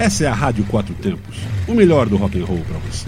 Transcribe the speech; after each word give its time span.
Essa 0.00 0.24
é 0.24 0.28
a 0.28 0.32
Rádio 0.32 0.64
Quatro 0.64 0.94
Tempos, 0.94 1.36
o 1.68 1.74
melhor 1.74 2.08
do 2.08 2.16
rock 2.16 2.40
and 2.40 2.46
roll 2.46 2.64
para 2.66 2.78
você. 2.78 3.06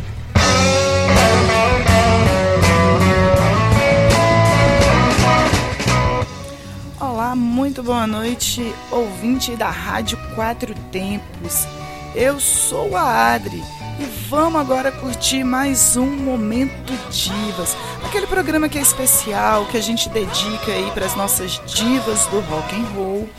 Olá, 7.01 7.35
muito 7.35 7.83
boa 7.83 8.07
noite, 8.07 8.75
ouvinte 8.91 9.57
da 9.57 9.71
Rádio 9.71 10.19
Quatro 10.35 10.75
Tempos. 10.93 11.67
Eu 12.15 12.39
sou 12.39 12.95
a 12.95 13.33
Adri 13.33 13.63
e 13.99 14.05
vamos 14.29 14.61
agora 14.61 14.93
curtir 14.93 15.45
mais 15.45 15.97
um 15.97 16.05
Momento 16.05 16.93
Divas, 17.11 17.75
aquele 18.05 18.27
programa 18.27 18.69
que 18.69 18.77
é 18.77 18.83
especial, 18.83 19.65
que 19.65 19.79
a 19.79 19.83
gente 19.83 20.11
dedica 20.11 20.73
aí 20.73 20.91
para 20.91 21.07
as 21.07 21.17
nossas 21.17 21.59
divas 21.75 22.27
do 22.27 22.41
rock 22.41 22.77
and 22.77 22.85
roll 22.95 23.31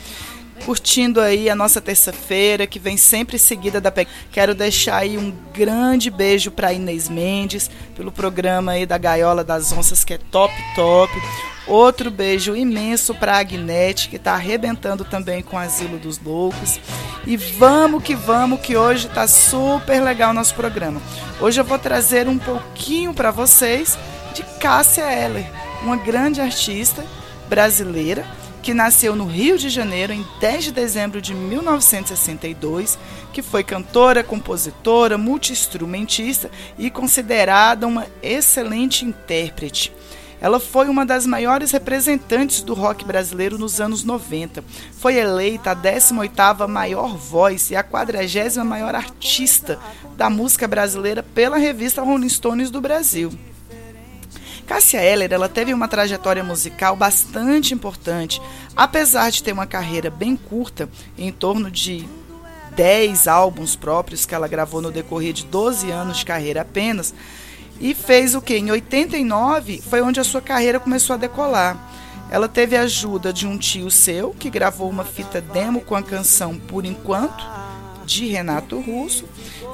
curtindo 0.64 1.20
aí 1.20 1.50
a 1.50 1.54
nossa 1.54 1.80
terça-feira, 1.80 2.66
que 2.66 2.78
vem 2.78 2.96
sempre 2.96 3.38
seguida 3.38 3.80
da 3.80 3.90
PEC. 3.90 4.10
Quero 4.32 4.54
deixar 4.54 4.98
aí 4.98 5.18
um 5.18 5.32
grande 5.52 6.10
beijo 6.10 6.50
para 6.50 6.72
Inês 6.72 7.08
Mendes, 7.08 7.70
pelo 7.94 8.10
programa 8.10 8.72
aí 8.72 8.86
da 8.86 8.96
Gaiola 8.96 9.44
das 9.44 9.72
Onças, 9.72 10.04
que 10.04 10.14
é 10.14 10.18
top, 10.18 10.54
top. 10.74 11.12
Outro 11.66 12.10
beijo 12.10 12.54
imenso 12.54 13.14
para 13.14 13.34
a 13.34 13.38
Agnete, 13.38 14.08
que 14.08 14.16
está 14.16 14.34
arrebentando 14.34 15.04
também 15.04 15.42
com 15.42 15.56
o 15.56 15.58
Asilo 15.58 15.98
dos 15.98 16.18
Loucos. 16.18 16.78
E 17.26 17.36
vamos 17.36 18.02
que 18.02 18.14
vamos, 18.14 18.60
que 18.60 18.76
hoje 18.76 19.06
está 19.06 19.26
super 19.26 20.02
legal 20.02 20.30
o 20.30 20.34
nosso 20.34 20.54
programa. 20.54 21.00
Hoje 21.40 21.60
eu 21.60 21.64
vou 21.64 21.78
trazer 21.78 22.28
um 22.28 22.38
pouquinho 22.38 23.14
para 23.14 23.30
vocês 23.30 23.98
de 24.34 24.42
Cássia 24.60 25.10
Eller, 25.10 25.46
uma 25.82 25.96
grande 25.96 26.40
artista 26.40 27.04
brasileira 27.48 28.26
que 28.64 28.72
nasceu 28.72 29.14
no 29.14 29.26
Rio 29.26 29.58
de 29.58 29.68
Janeiro 29.68 30.10
em 30.10 30.24
10 30.40 30.64
de 30.64 30.72
dezembro 30.72 31.20
de 31.20 31.34
1962, 31.34 32.98
que 33.30 33.42
foi 33.42 33.62
cantora, 33.62 34.24
compositora, 34.24 35.18
multiinstrumentista 35.18 36.50
e 36.78 36.90
considerada 36.90 37.86
uma 37.86 38.06
excelente 38.22 39.04
intérprete. 39.04 39.92
Ela 40.40 40.58
foi 40.58 40.88
uma 40.88 41.04
das 41.04 41.26
maiores 41.26 41.72
representantes 41.72 42.62
do 42.62 42.72
rock 42.72 43.04
brasileiro 43.04 43.58
nos 43.58 43.82
anos 43.82 44.02
90. 44.02 44.64
Foi 44.98 45.16
eleita 45.16 45.72
a 45.72 45.76
18ª 45.76 46.66
maior 46.66 47.18
voz 47.18 47.70
e 47.70 47.76
a 47.76 47.82
40 47.82 48.64
maior 48.64 48.94
artista 48.94 49.78
da 50.16 50.30
música 50.30 50.66
brasileira 50.66 51.22
pela 51.22 51.58
revista 51.58 52.00
Rolling 52.00 52.30
Stones 52.30 52.70
do 52.70 52.80
Brasil. 52.80 53.30
Cássia 54.66 55.02
Eller 55.02 55.32
ela 55.32 55.48
teve 55.48 55.74
uma 55.74 55.88
trajetória 55.88 56.42
musical 56.42 56.96
bastante 56.96 57.74
importante, 57.74 58.40
apesar 58.74 59.30
de 59.30 59.42
ter 59.42 59.52
uma 59.52 59.66
carreira 59.66 60.10
bem 60.10 60.36
curta, 60.36 60.88
em 61.16 61.30
torno 61.30 61.70
de 61.70 62.08
10 62.74 63.28
álbuns 63.28 63.76
próprios 63.76 64.26
que 64.26 64.34
ela 64.34 64.48
gravou 64.48 64.80
no 64.80 64.90
decorrer 64.90 65.32
de 65.32 65.44
12 65.44 65.90
anos 65.90 66.18
de 66.18 66.24
carreira 66.24 66.62
apenas, 66.62 67.14
e 67.80 67.94
fez 67.94 68.34
o 68.34 68.40
que? 68.40 68.56
Em 68.56 68.70
89 68.70 69.82
foi 69.88 70.00
onde 70.00 70.20
a 70.20 70.24
sua 70.24 70.40
carreira 70.40 70.80
começou 70.80 71.14
a 71.14 71.18
decolar. 71.18 71.76
Ela 72.30 72.48
teve 72.48 72.76
a 72.76 72.82
ajuda 72.82 73.32
de 73.32 73.46
um 73.46 73.58
tio 73.58 73.90
seu 73.90 74.30
que 74.30 74.50
gravou 74.50 74.88
uma 74.88 75.04
fita 75.04 75.40
demo 75.40 75.80
com 75.80 75.94
a 75.94 76.02
canção 76.02 76.58
Por 76.58 76.84
Enquanto, 76.84 77.44
de 78.04 78.26
Renato 78.26 78.80
Russo, 78.80 79.24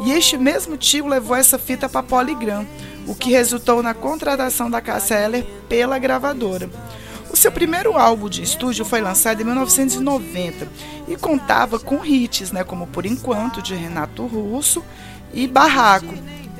e 0.04 0.12
este 0.12 0.36
mesmo 0.36 0.76
tio 0.76 1.06
levou 1.06 1.36
essa 1.36 1.58
fita 1.58 1.88
para 1.88 2.02
Polygram 2.02 2.66
o 3.06 3.14
que 3.14 3.30
resultou 3.30 3.82
na 3.82 3.94
contratação 3.94 4.70
da 4.70 4.80
Cássia 4.80 5.16
Eller 5.16 5.44
pela 5.68 5.98
gravadora. 5.98 6.70
O 7.32 7.36
seu 7.36 7.52
primeiro 7.52 7.96
álbum 7.96 8.28
de 8.28 8.42
estúdio 8.42 8.84
foi 8.84 9.00
lançado 9.00 9.40
em 9.40 9.44
1990 9.44 10.66
e 11.06 11.16
contava 11.16 11.78
com 11.78 12.04
hits, 12.04 12.50
né, 12.50 12.64
como 12.64 12.88
Por 12.88 13.06
Enquanto, 13.06 13.62
de 13.62 13.74
Renato 13.74 14.26
Russo, 14.26 14.82
e 15.32 15.46
Barraco, 15.46 16.12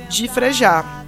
de 0.09 0.29
Frejá. 0.29 1.03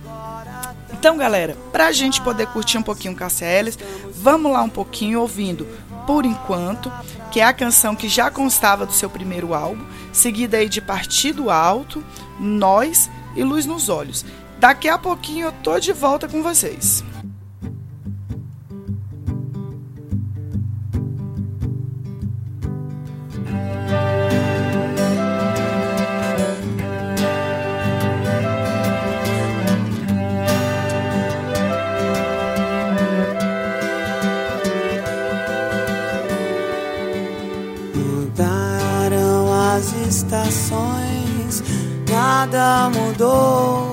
Então, 0.91 1.17
galera, 1.17 1.57
para 1.71 1.87
a 1.87 1.91
gente 1.91 2.21
poder 2.21 2.47
curtir 2.47 2.77
um 2.77 2.83
pouquinho 2.83 3.15
Cássia 3.15 3.45
Eller, 3.45 3.73
vamos 4.15 4.51
lá 4.51 4.61
um 4.61 4.69
pouquinho 4.69 5.21
ouvindo 5.21 5.67
Por 6.05 6.25
Enquanto, 6.25 6.91
que 7.31 7.39
é 7.39 7.45
a 7.45 7.53
canção 7.53 7.95
que 7.95 8.07
já 8.07 8.29
constava 8.29 8.85
do 8.85 8.93
seu 8.93 9.09
primeiro 9.09 9.53
álbum, 9.53 9.85
seguida 10.11 10.57
aí 10.57 10.67
de 10.69 10.81
Partido 10.81 11.49
Alto, 11.49 12.03
Nós 12.39 13.09
e 13.35 13.43
Luz 13.43 13.65
nos 13.65 13.89
Olhos. 13.89 14.25
Daqui 14.63 14.87
a 14.87 14.97
pouquinho 14.97 15.47
eu 15.47 15.51
tô 15.51 15.77
de 15.77 15.91
volta 15.91 16.25
com 16.25 16.41
vocês. 16.41 17.03
Mudaram 37.93 39.75
as 39.75 39.91
estações, 40.07 41.61
nada 42.09 42.89
mudou 42.91 43.92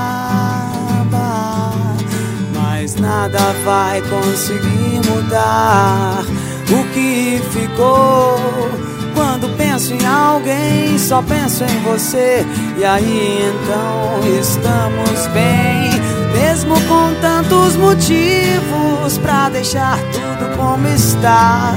mas 2.91 2.95
nada 2.95 3.39
vai 3.63 4.01
conseguir 4.01 5.01
mudar 5.09 6.23
o 6.69 6.93
que 6.93 7.41
ficou. 7.51 8.37
Quando 9.13 9.55
penso 9.57 9.93
em 9.93 10.05
alguém, 10.05 10.97
só 10.97 11.21
penso 11.21 11.63
em 11.63 11.79
você. 11.83 12.45
E 12.77 12.83
aí 12.83 13.39
então 13.43 14.39
estamos 14.39 15.27
bem, 15.33 15.91
mesmo 16.33 16.75
com 16.87 17.13
tantos 17.21 17.75
motivos 17.75 19.17
pra 19.21 19.49
deixar 19.49 19.97
tudo 20.11 20.57
como 20.57 20.87
está. 20.87 21.73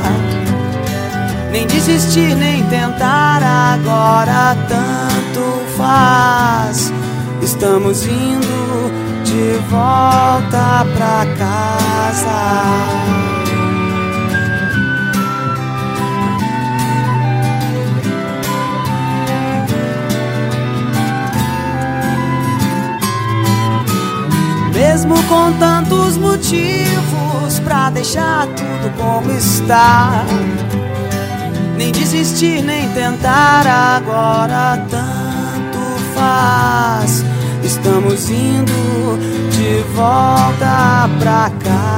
Nem 1.51 1.67
desistir, 1.67 2.35
nem 2.35 2.65
tentar, 2.65 3.43
agora 3.43 4.57
tanto 4.69 5.77
faz. 5.77 6.93
Estamos 7.43 8.07
indo 8.07 8.54
de 9.35 9.59
volta 9.69 10.87
pra 10.95 11.27
casa. 11.37 12.41
Mesmo 24.73 25.21
com 25.25 25.53
tantos 25.59 26.17
motivos 26.17 27.59
pra 27.65 27.91
deixar 27.91 28.47
tudo 28.47 28.97
como 28.97 29.33
está. 29.33 30.25
Nem 31.77 31.91
desistir, 31.91 32.63
nem 32.63 32.89
tentar, 32.91 33.67
agora 33.67 34.81
tanto 34.89 35.79
faz. 36.15 37.34
Estamos 37.65 38.29
indo 38.29 39.19
de 39.51 39.83
volta 39.95 41.09
pra 41.19 41.51
cá. 41.65 41.94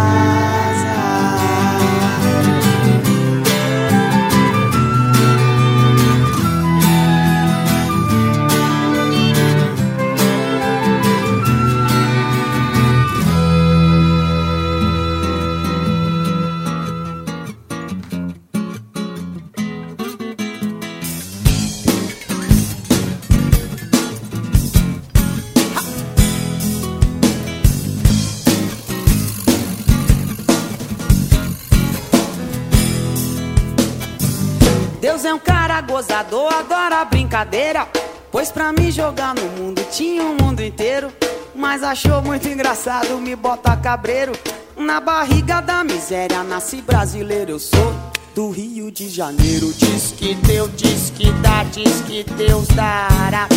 Gozador, 35.97 36.53
adora 36.53 37.07
brincadeira. 37.07 37.89
Pois 38.31 38.53
pra 38.53 38.71
me 38.71 38.93
jogar 38.93 39.35
no 39.35 39.45
mundo 39.57 39.83
tinha 39.91 40.23
um 40.23 40.37
mundo 40.37 40.63
inteiro. 40.63 41.11
Mas 41.55 41.83
achou 41.83 42.21
muito 42.21 42.47
engraçado, 42.47 43.19
me 43.19 43.35
bota 43.35 43.75
cabreiro. 43.77 44.33
Na 44.77 45.01
barriga 45.01 45.63
da 45.63 45.83
miséria, 45.83 46.43
nasci 46.43 46.83
brasileiro, 46.83 47.53
eu 47.53 47.59
sou 47.59 47.95
do 48.35 48.51
Rio 48.51 48.91
de 48.91 49.09
Janeiro. 49.09 49.73
Diz 49.73 50.13
que 50.13 50.35
Deus, 50.35 50.71
diz 50.77 51.09
que 51.09 51.33
dá, 51.41 51.65
diz 51.65 52.03
que 52.03 52.25
Deus 52.35 52.69
dará. 52.69 53.49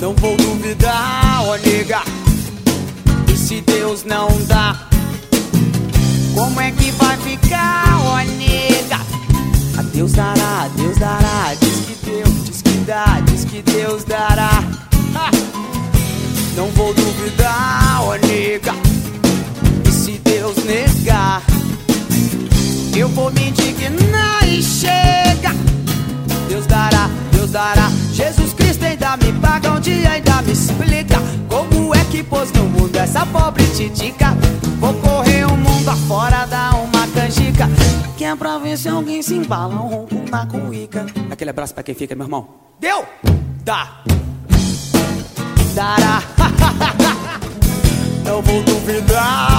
Não 0.00 0.12
vou 0.14 0.36
duvidar, 0.36 1.44
ó 1.44 1.56
nega. 1.56 2.02
E 3.32 3.36
se 3.36 3.60
Deus 3.60 4.02
não 4.02 4.28
dá, 4.48 4.88
como 6.34 6.60
é 6.60 6.72
que 6.72 6.90
vai 6.90 7.16
ficar, 7.18 8.00
ó 8.06 8.16
nega? 8.16 9.12
A 9.76 9.82
Deus 9.82 10.12
dará, 10.12 10.68
Deus 10.76 10.98
dará. 10.98 11.54
Diz 11.60 11.86
que 11.86 12.04
Deus, 12.04 12.44
diz 12.44 12.62
que 12.62 12.78
dá, 12.84 13.20
diz 13.26 13.44
que 13.44 13.62
Deus 13.62 14.04
dará. 14.04 14.62
Ha! 15.14 15.30
Não 16.56 16.68
vou 16.68 16.92
duvidar, 16.92 18.02
ó 18.02 18.14
nega. 18.26 18.74
E 19.86 19.90
se 19.90 20.12
Deus 20.18 20.56
negar, 20.64 21.42
eu 22.94 23.08
vou 23.08 23.32
me 23.32 23.48
indignar 23.48 24.46
e 24.46 24.62
chega. 24.62 25.54
Deus 26.52 26.66
dará, 26.66 27.08
Deus 27.30 27.50
dará. 27.50 27.88
Jesus 28.12 28.52
Cristo 28.52 28.84
ainda 28.84 29.16
me 29.16 29.32
paga 29.40 29.72
um 29.72 29.80
dia, 29.80 30.10
ainda 30.10 30.42
me 30.42 30.52
explica 30.52 31.16
como 31.48 31.94
é 31.94 32.04
que 32.04 32.22
pôs 32.22 32.52
no 32.52 32.64
mundo 32.64 32.94
essa 32.94 33.24
pobre 33.24 33.64
titica. 33.68 34.36
Vou 34.78 34.92
correr 35.00 35.46
o 35.46 35.56
mundo 35.56 35.88
afora, 35.88 36.44
dar 36.44 36.74
uma 36.74 37.06
canjica. 37.08 37.66
Que 38.18 38.26
é 38.26 38.36
pra 38.36 38.58
ver 38.58 38.76
se 38.76 38.86
alguém 38.86 39.22
se 39.22 39.32
embala 39.32 39.76
um 39.76 39.88
ronco 39.88 40.14
na 40.30 40.44
cuíca. 40.44 41.06
Aquele 41.30 41.48
abraço 41.48 41.72
pra 41.72 41.82
quem 41.82 41.94
fica, 41.94 42.14
meu 42.14 42.26
irmão. 42.26 42.46
Deu? 42.78 43.02
Dá. 43.64 44.02
Dará. 45.74 46.22
Não 48.26 48.42
vou 48.42 48.62
duvidar, 48.62 49.51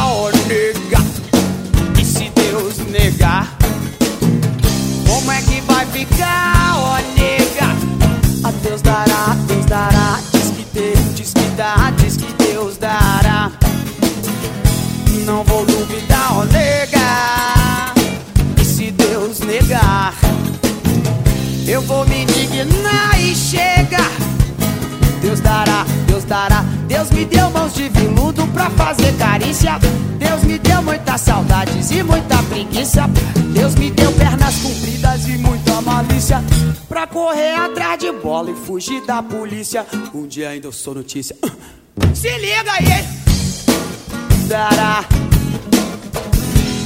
pra 28.63 28.69
fazer 28.69 29.13
carícia. 29.17 29.79
Deus 30.17 30.43
me 30.43 30.57
deu 30.57 30.81
muitas 30.81 31.21
saudades 31.21 31.91
e 31.91 32.03
muita 32.03 32.41
preguiça. 32.43 33.09
Deus 33.53 33.75
me 33.75 33.91
deu 33.91 34.11
pernas 34.13 34.55
compridas 34.59 35.27
e 35.27 35.37
muita 35.37 35.81
malícia. 35.81 36.41
Pra 36.87 37.07
correr 37.07 37.55
atrás 37.55 37.99
de 37.99 38.11
bola 38.11 38.51
e 38.51 38.55
fugir 38.55 39.05
da 39.05 39.21
polícia. 39.21 39.85
Um 40.13 40.27
dia 40.27 40.49
ainda 40.49 40.67
eu 40.67 40.71
sou 40.71 40.95
notícia. 40.95 41.35
Se 42.13 42.29
liga 42.37 42.71
aí? 42.71 44.47
Dará. 44.47 45.05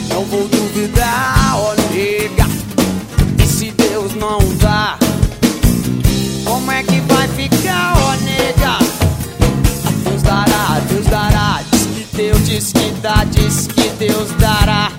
Não 0.09 0.23
vou 0.25 0.47
duvidar, 0.47 1.55
ó 1.57 1.75
nega. 1.93 2.47
E 3.43 3.47
se 3.47 3.71
Deus 3.71 4.15
não 4.15 4.39
dá? 4.57 4.97
Como 6.43 6.71
é 6.71 6.81
que 6.81 6.99
vai 7.01 7.27
ficar, 7.27 7.93
ó? 7.97 8.26
Diz 12.57 12.71
que 12.71 12.89
dá, 13.01 13.23
diz 13.25 13.67
que 13.67 13.87
Deus 13.99 14.31
dará. 14.39 14.91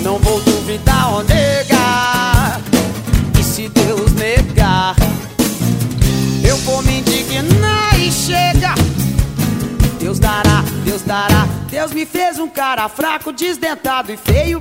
Não 0.00 0.18
vou 0.18 0.40
duvidar, 0.40 1.14
ó 1.14 1.22
nega. 1.22 2.60
E 3.38 3.42
se 3.44 3.68
Deus 3.68 4.12
negar, 4.12 4.96
eu 6.44 6.56
vou 6.58 6.82
me 6.82 6.98
indignar 6.98 8.00
e 8.00 8.10
chega. 8.10 8.74
Deus 10.00 10.18
dará, 10.18 10.64
Deus 10.84 11.02
dará. 11.02 11.46
Deus 11.70 11.92
me 11.92 12.04
fez 12.04 12.40
um 12.40 12.48
cara 12.48 12.88
fraco, 12.88 13.32
desdentado 13.32 14.10
e 14.10 14.16
feio. 14.16 14.60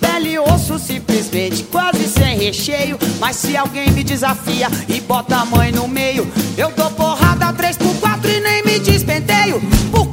Pele 0.00 0.32
e 0.32 0.38
osso 0.38 0.80
simplesmente 0.80 1.62
quase 1.62 2.08
sem 2.08 2.36
recheio. 2.36 2.98
Mas 3.20 3.36
se 3.36 3.56
alguém 3.56 3.88
me 3.92 4.02
desafia 4.02 4.66
e 4.88 5.00
bota 5.00 5.36
a 5.36 5.44
mãe 5.44 5.70
no 5.70 5.86
meio, 5.86 6.26
eu 6.58 6.72
dou 6.72 6.81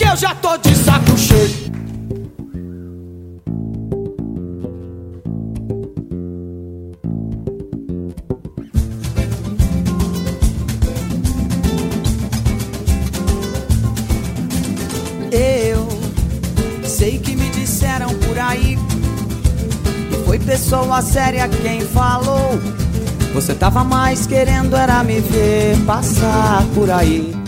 eu 0.10 0.16
já 0.16 0.34
tô 0.34 0.58
de 0.58 0.76
saco 0.76 1.18
cheio. 1.18 1.70
Eu 15.32 15.88
sei 16.84 17.20
que 17.20 17.36
me 17.36 17.50
disseram 17.52 18.10
por 18.16 18.40
aí. 18.40 18.80
E 20.12 20.26
foi 20.26 20.40
pessoa 20.40 21.04
séria 21.04 21.48
quem 21.48 21.82
falou. 21.82 22.60
Você 23.36 23.54
tava 23.54 23.84
mais 23.84 24.26
querendo 24.26 24.76
era 24.76 25.04
me 25.04 25.20
ver 25.20 25.78
passar 25.86 26.66
por 26.74 26.90
aí. 26.90 27.39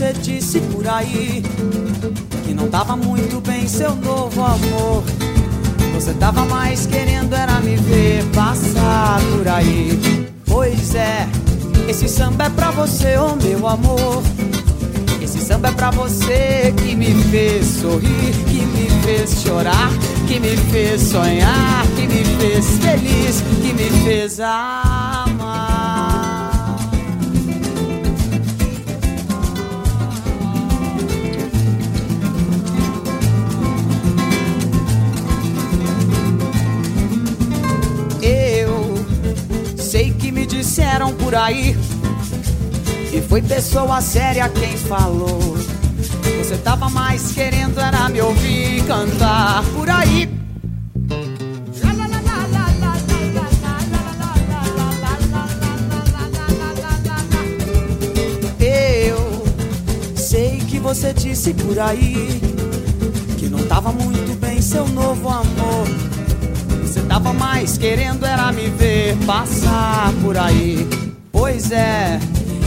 Você 0.00 0.14
disse 0.14 0.60
por 0.60 0.88
aí 0.88 1.42
que 2.46 2.54
não 2.54 2.70
tava 2.70 2.96
muito 2.96 3.38
bem 3.42 3.68
seu 3.68 3.94
novo 3.94 4.42
amor. 4.42 5.04
Você 5.92 6.14
tava 6.14 6.46
mais 6.46 6.86
querendo 6.86 7.34
era 7.34 7.60
me 7.60 7.76
ver 7.76 8.24
passar 8.34 9.20
por 9.30 9.46
aí. 9.46 10.26
Pois 10.46 10.94
é, 10.94 11.28
esse 11.86 12.08
samba 12.08 12.44
é 12.44 12.48
pra 12.48 12.70
você, 12.70 13.18
oh 13.18 13.36
meu 13.36 13.66
amor. 13.66 14.22
Esse 15.20 15.38
samba 15.38 15.68
é 15.68 15.72
pra 15.72 15.90
você 15.90 16.72
que 16.78 16.96
me 16.96 17.12
fez 17.24 17.66
sorrir, 17.66 18.32
que 18.48 18.64
me 18.64 18.88
fez 19.02 19.42
chorar, 19.42 19.90
que 20.26 20.40
me 20.40 20.56
fez 20.72 21.02
sonhar, 21.02 21.86
que 21.94 22.06
me 22.06 22.24
fez 22.38 22.66
feliz, 22.78 23.42
que 23.60 23.74
me 23.74 23.90
fez 24.02 24.40
amar. 24.40 25.09
Disseram 40.50 41.14
por 41.14 41.34
aí. 41.34 41.76
E 43.12 43.20
foi 43.22 43.40
pessoa 43.40 44.00
séria 44.00 44.48
quem 44.48 44.76
falou. 44.76 45.56
Você 46.38 46.56
tava 46.58 46.90
mais 46.90 47.32
querendo 47.32 47.80
era 47.80 48.08
me 48.08 48.20
ouvir 48.20 48.84
cantar 48.84 49.64
por 49.76 49.88
aí. 49.88 50.28
Eu 58.60 59.44
sei 60.16 60.58
que 60.68 60.78
você 60.78 61.14
disse 61.14 61.54
por 61.54 61.78
aí 61.78 62.40
Que 63.38 63.48
não 63.48 63.66
tava 63.66 63.90
muito 63.90 64.38
bem 64.38 64.60
seu 64.60 64.86
novo 64.88 65.28
amor 65.28 65.59
tava 67.20 67.34
mais 67.34 67.76
querendo 67.76 68.24
era 68.24 68.50
me 68.50 68.68
ver 68.70 69.14
passar 69.26 70.10
por 70.22 70.38
aí. 70.38 70.88
Pois 71.30 71.70
é, 71.70 72.18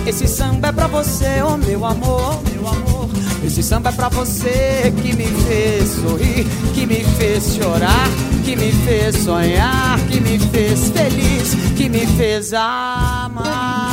esse 0.05 0.27
samba 0.27 0.67
é 0.67 0.71
pra 0.71 0.85
você, 0.85 1.41
oh 1.41 1.57
meu 1.57 1.83
amor, 1.83 2.39
meu 2.51 2.67
amor. 2.67 3.09
Esse 3.43 3.63
samba 3.63 3.89
é 3.89 3.93
pra 3.93 4.09
você 4.09 4.93
que 5.01 5.15
me 5.15 5.25
fez 5.25 5.89
sorrir, 5.89 6.45
que 6.73 6.85
me 6.85 7.03
fez 7.17 7.55
chorar, 7.55 8.07
que 8.45 8.55
me 8.55 8.71
fez 8.71 9.15
sonhar, 9.17 9.99
que 10.07 10.21
me 10.21 10.37
fez 10.37 10.89
feliz, 10.89 11.55
que 11.75 11.89
me 11.89 12.05
fez 12.05 12.53
amar. 12.53 13.92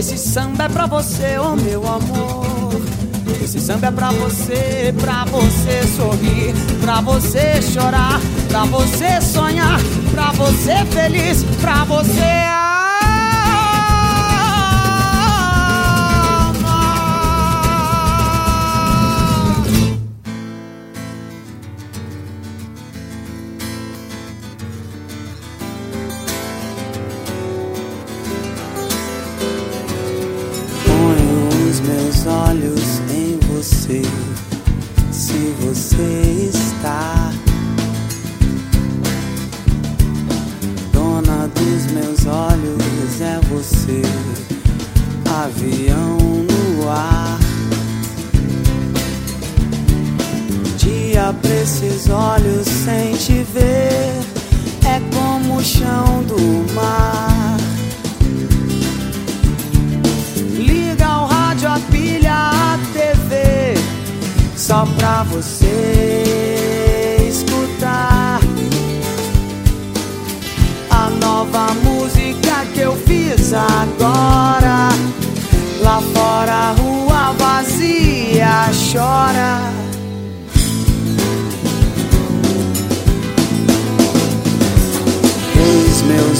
Esse 0.00 0.16
samba 0.16 0.64
é 0.64 0.68
pra 0.68 0.86
você, 0.86 1.36
oh 1.38 1.54
meu 1.54 1.86
amor. 1.86 2.80
Esse 3.44 3.60
samba 3.60 3.88
é 3.88 3.90
pra 3.90 4.10
você, 4.10 4.94
pra 4.98 5.26
você 5.26 5.86
sorrir, 5.94 6.54
pra 6.80 7.02
você 7.02 7.60
chorar, 7.60 8.18
pra 8.48 8.64
você 8.64 9.20
sonhar, 9.20 9.78
pra 10.10 10.32
você 10.32 10.86
feliz, 10.86 11.44
pra 11.60 11.84
você 11.84 12.69
olhos 32.50 33.00
em 33.10 33.38
você. 33.46 34.02
Se 35.12 35.54
você 35.60 36.29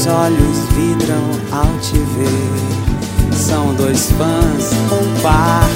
meus 0.00 0.06
olhos 0.06 0.58
vidram 0.74 1.30
ao 1.52 1.78
te 1.80 1.98
ver. 1.98 3.36
São 3.36 3.74
dois 3.74 4.10
fãs, 4.12 4.72
um 4.92 5.20
par 5.20 5.68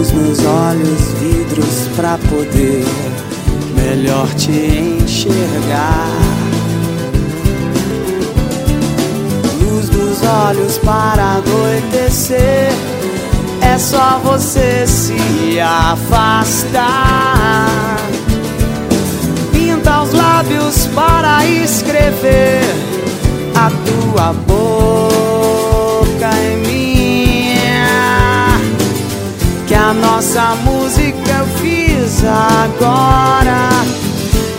os 0.00 0.12
meus 0.12 0.38
olhos 0.44 1.12
vidros 1.20 1.88
pra 1.96 2.18
poder 2.28 2.84
melhor 3.74 4.28
te 4.34 4.50
enxergar. 4.50 6.08
Luz 9.62 9.88
dos 9.88 10.22
olhos 10.22 10.78
para 10.78 11.36
anoitecer, 11.36 12.72
é 13.62 13.78
só 13.78 14.20
você 14.22 14.86
se 14.86 15.60
afastar. 15.60 17.33
Lábios 20.44 20.86
para 20.94 21.46
escrever 21.46 22.62
a 23.54 23.70
tua 23.70 24.32
boca 24.46 26.30
em 26.52 26.64
que 29.66 29.74
a 29.74 29.94
nossa 29.94 30.54
música 30.56 31.30
eu 31.38 31.46
fiz 31.58 32.22
agora. 32.24 33.70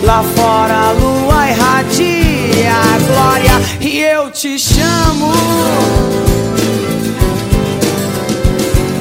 Lá 0.02 0.22
fora 0.34 0.74
a 0.74 0.92
lua 0.92 1.50
irradia 1.50 2.72
a 2.72 2.98
glória 2.98 3.60
e 3.80 4.00
eu 4.00 4.30
te 4.30 4.58
chamo. 4.58 5.32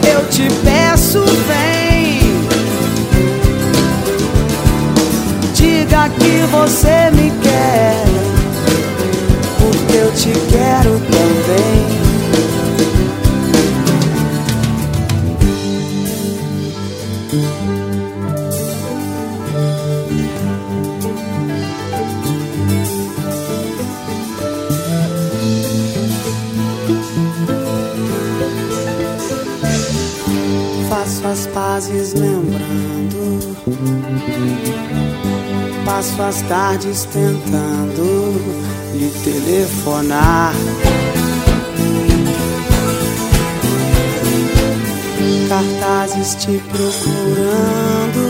Eu 0.04 0.28
te 0.30 0.48
peço, 0.64 1.24
vem. 1.48 1.75
Você 6.56 7.12
me 7.12 7.32
quer, 7.42 8.06
porque 9.60 9.98
eu 9.98 10.12
te 10.14 10.32
quero 10.50 11.00
também. 11.00 12.06
as 31.28 31.48
pazes 31.48 32.14
lembrando. 32.14 33.56
Passo 35.86 36.22
as 36.24 36.42
tardes 36.42 37.06
tentando 37.06 38.34
lhe 38.96 39.12
telefonar. 39.24 40.54
Cartazes 45.48 46.34
te 46.36 46.60
procurando. 46.72 48.26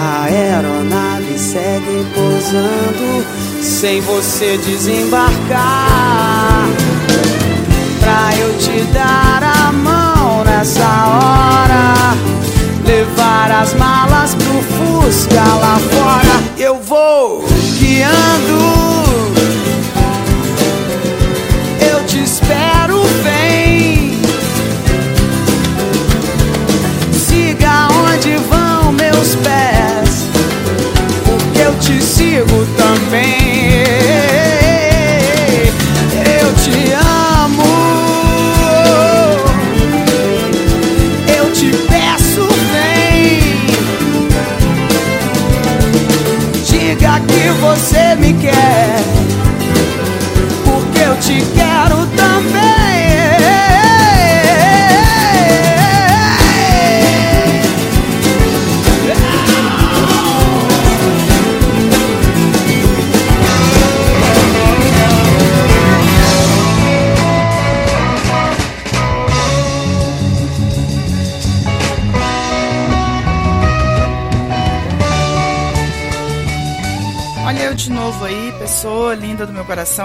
A 0.00 0.22
aeronave 0.24 1.36
segue 1.36 2.06
pousando 2.14 3.26
sem 3.60 4.00
você 4.00 4.56
desembarcar. 4.58 6.68
Pra 8.00 8.36
eu 8.38 8.56
te 8.58 8.82
dar 8.92 9.42
a 9.42 9.72
mão 9.72 10.44
nessa 10.44 10.80
hora. 10.80 12.14
Levar 12.86 13.50
as 13.50 13.74
malas 13.74 14.36
pro 14.36 14.62
Fusca 15.00 15.42
lá 15.42 15.78
fora. 15.78 16.58
Eu 16.58 16.74
vou 16.82 17.44
guiando. 17.78 18.77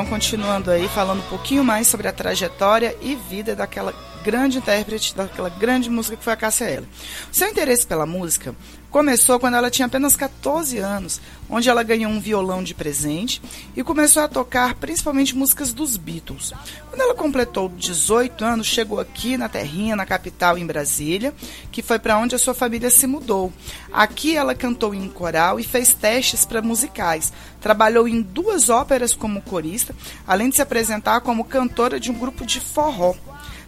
Continuando 0.02 0.72
aí, 0.72 0.88
falando 0.88 1.20
um 1.20 1.30
pouquinho 1.30 1.64
mais 1.64 1.86
sobre 1.86 2.08
a 2.08 2.12
trajetória 2.12 2.98
e 3.00 3.14
vida 3.14 3.56
daquela 3.56 3.94
grande 4.24 4.58
intérprete, 4.58 5.14
daquela 5.14 5.50
grande 5.50 5.90
música 5.90 6.16
que 6.16 6.24
foi 6.24 6.34
a 6.34 6.38
Cássia. 6.38 6.84
O 7.32 7.36
seu 7.36 7.50
interesse 7.50 7.86
pela 7.86 8.06
música 8.06 8.56
começou 8.90 9.40
quando 9.40 9.58
ela 9.58 9.70
tinha 9.70 9.88
apenas 9.88 10.16
14 10.16 10.78
anos, 10.78 11.20
onde 11.50 11.68
ela 11.68 11.84
ganhou 11.84 12.12
um 12.12 12.20
violão 12.20 12.64
de 12.64 12.74
presente 12.74 13.42
e 13.76 13.84
começou 13.84 14.24
a 14.24 14.28
tocar 14.28 14.76
principalmente 14.76 15.36
músicas 15.36 15.74
dos 15.74 15.98
Beatles. 15.98 16.54
Quando 16.90 17.02
ela 17.02 17.16
completou 17.16 17.68
18 17.70 18.46
anos, 18.46 18.68
chegou 18.68 19.00
aqui 19.00 19.36
na 19.36 19.50
terrinha, 19.50 19.96
na 19.96 20.06
capital, 20.06 20.58
em 20.58 20.66
Brasília, 20.66 21.34
que 21.72 21.82
foi 21.82 22.00
para 22.00 22.18
onde 22.18 22.36
a 22.36 22.40
sua 22.40 22.54
família 22.54 22.90
se 22.90 23.08
mudou. 23.08 23.52
Aqui 23.92 24.38
ela 24.38 24.56
cantou 24.56 24.94
em 24.94 25.10
coral 25.10 25.60
e 25.60 25.64
fez 25.64 25.94
testes 25.94 26.46
para 26.46 26.62
musicais. 26.62 27.34
Trabalhou 27.60 28.08
em 28.08 28.22
duas 28.22 28.70
óperas 28.70 29.14
como 29.14 29.42
corista, 29.42 29.94
além 30.26 30.50
de 30.50 30.56
se 30.56 30.62
apresentar 30.62 31.22
como 31.22 31.44
cantora 31.44 32.00
de 32.00 32.12
um 32.12 32.14
grupo 32.14 32.46
de 32.46 32.60
forró. 32.60 33.16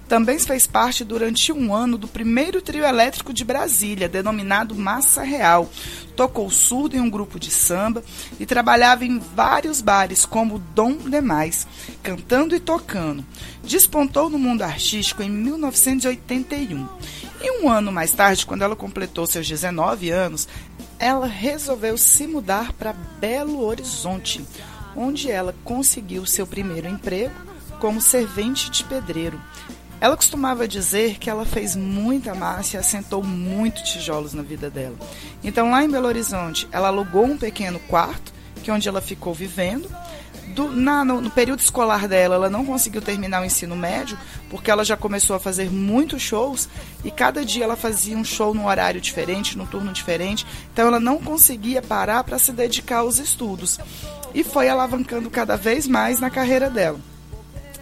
Também 0.07 0.37
fez 0.37 0.67
parte 0.67 1.03
durante 1.03 1.51
um 1.51 1.73
ano 1.73 1.97
do 1.97 2.07
primeiro 2.07 2.61
trio 2.61 2.85
elétrico 2.85 3.33
de 3.33 3.43
Brasília, 3.43 4.07
denominado 4.07 4.75
Massa 4.75 5.23
Real. 5.23 5.67
Tocou 6.15 6.49
surdo 6.51 6.95
em 6.95 6.99
um 6.99 7.09
grupo 7.09 7.39
de 7.39 7.49
samba 7.49 8.03
e 8.39 8.45
trabalhava 8.45 9.03
em 9.03 9.17
vários 9.17 9.81
bares 9.81 10.23
como 10.23 10.59
Dom 10.75 10.93
Demais, 10.93 11.67
cantando 12.03 12.55
e 12.55 12.59
tocando. 12.59 13.25
Despontou 13.63 14.29
no 14.29 14.37
mundo 14.37 14.61
artístico 14.61 15.23
em 15.23 15.29
1981. 15.29 16.87
E 17.41 17.63
um 17.63 17.69
ano 17.69 17.91
mais 17.91 18.11
tarde, 18.11 18.45
quando 18.45 18.61
ela 18.61 18.75
completou 18.75 19.25
seus 19.25 19.47
19 19.47 20.11
anos, 20.11 20.47
ela 20.99 21.27
resolveu 21.27 21.97
se 21.97 22.27
mudar 22.27 22.73
para 22.73 22.93
Belo 22.93 23.63
Horizonte, 23.63 24.45
onde 24.95 25.29
ela 25.29 25.53
conseguiu 25.63 26.25
seu 26.25 26.45
primeiro 26.45 26.87
emprego 26.87 27.33
como 27.79 27.99
servente 27.99 28.69
de 28.69 28.83
pedreiro. 28.83 29.39
Ela 30.05 30.15
costumava 30.15 30.67
dizer 30.67 31.17
que 31.17 31.31
ela 31.31 31.47
fez 31.47 31.75
muita 31.75 32.35
massa 32.35 32.75
e 32.75 32.79
assentou 32.79 33.23
muito 33.23 33.83
tijolos 33.83 34.35
na 34.35 34.43
vida 34.43 34.69
dela. 34.69 34.95
Então, 35.43 35.71
lá 35.71 35.83
em 35.83 35.89
Belo 35.89 36.05
Horizonte, 36.05 36.67
ela 36.71 36.89
alugou 36.89 37.25
um 37.25 37.35
pequeno 37.35 37.79
quarto, 37.79 38.31
que 38.61 38.69
é 38.69 38.73
onde 38.75 38.87
ela 38.87 39.01
ficou 39.01 39.33
vivendo. 39.33 39.89
Do, 40.49 40.71
na, 40.71 41.03
no, 41.03 41.21
no, 41.21 41.31
período 41.31 41.61
escolar 41.61 42.07
dela, 42.07 42.35
ela 42.35 42.51
não 42.51 42.63
conseguiu 42.63 43.01
terminar 43.01 43.41
o 43.41 43.45
ensino 43.45 43.75
médio, 43.75 44.15
porque 44.47 44.69
ela 44.69 44.85
já 44.85 44.95
começou 44.95 45.35
a 45.35 45.39
fazer 45.39 45.71
muitos 45.71 46.21
shows 46.21 46.69
e 47.03 47.09
cada 47.09 47.43
dia 47.43 47.63
ela 47.63 47.75
fazia 47.75 48.15
um 48.15 48.23
show 48.23 48.53
num 48.53 48.67
horário 48.67 49.01
diferente, 49.01 49.57
num 49.57 49.65
turno 49.65 49.91
diferente, 49.91 50.45
então 50.71 50.87
ela 50.87 50.99
não 50.99 51.17
conseguia 51.17 51.81
parar 51.81 52.23
para 52.23 52.37
se 52.37 52.51
dedicar 52.51 52.97
aos 52.97 53.17
estudos. 53.17 53.79
E 54.35 54.43
foi 54.43 54.69
alavancando 54.69 55.31
cada 55.31 55.57
vez 55.57 55.87
mais 55.87 56.19
na 56.19 56.29
carreira 56.29 56.69
dela. 56.69 57.14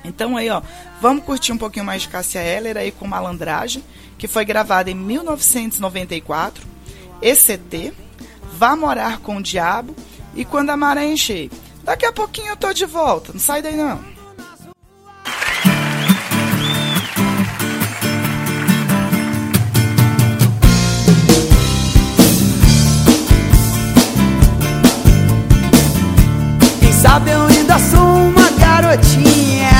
Então 0.03 0.35
aí, 0.35 0.49
ó, 0.49 0.61
vamos 1.01 1.23
curtir 1.23 1.51
um 1.51 1.57
pouquinho 1.57 1.85
mais 1.85 2.01
de 2.01 2.09
Cássia 2.09 2.41
Eller 2.41 2.77
aí 2.77 2.91
com 2.91 3.07
Malandragem, 3.07 3.83
que 4.17 4.27
foi 4.27 4.43
gravada 4.45 4.91
em 4.91 4.95
1994, 4.95 6.65
ECT, 7.21 7.93
Vá 8.57 8.75
Morar 8.75 9.19
com 9.19 9.37
o 9.37 9.41
Diabo 9.41 9.95
e 10.35 10.43
Quando 10.43 10.69
a 10.69 10.77
Maré 10.77 11.05
Encher. 11.05 11.49
Daqui 11.83 12.05
a 12.05 12.13
pouquinho 12.13 12.49
eu 12.49 12.57
tô 12.57 12.71
de 12.73 12.85
volta, 12.85 13.31
não 13.33 13.39
sai 13.39 13.61
daí 13.61 13.75
não. 13.75 13.99
Quem 26.79 26.93
sabe 26.93 27.31
eu 27.31 27.47
ainda 27.47 27.79
sou 27.79 27.99
uma 27.99 28.49
garotinha 28.51 29.72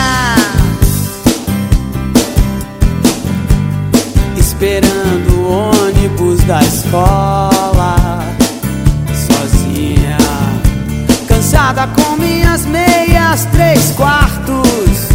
da 6.45 6.61
escola, 6.61 8.19
sozinha, 9.27 10.17
cansada 11.27 11.87
com 11.87 12.17
minhas 12.17 12.65
meias 12.65 13.45
três 13.45 13.91
quartos, 13.91 15.07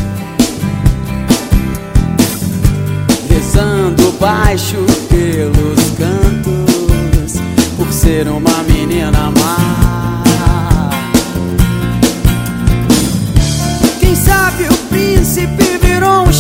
rezando 3.29 4.11
baixo 4.19 4.77
pelos 5.09 5.91
cantos, 5.99 7.35
por 7.77 7.93
ser 7.93 8.27
uma 8.29 8.63
menina 8.63 9.31
má. 9.39 10.23
Quem 14.01 14.15
sabe 14.15 14.65
o 14.65 14.77
príncipe 14.89 15.79
virou 15.83 16.27
um 16.27 16.33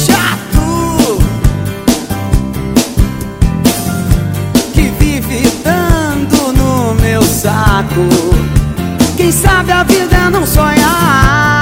chato 5.28 7.22
saco. 7.22 8.08
Quem 9.16 9.30
sabe 9.30 9.70
a 9.72 9.82
vida 9.82 10.30
não 10.30 10.46
sonhar. 10.46 11.57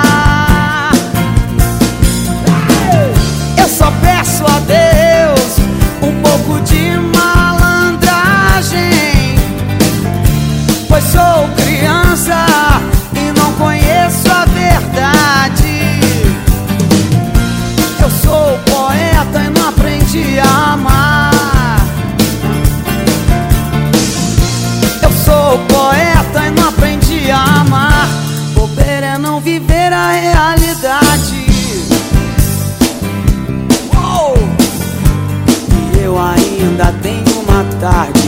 Tarde 37.80 38.25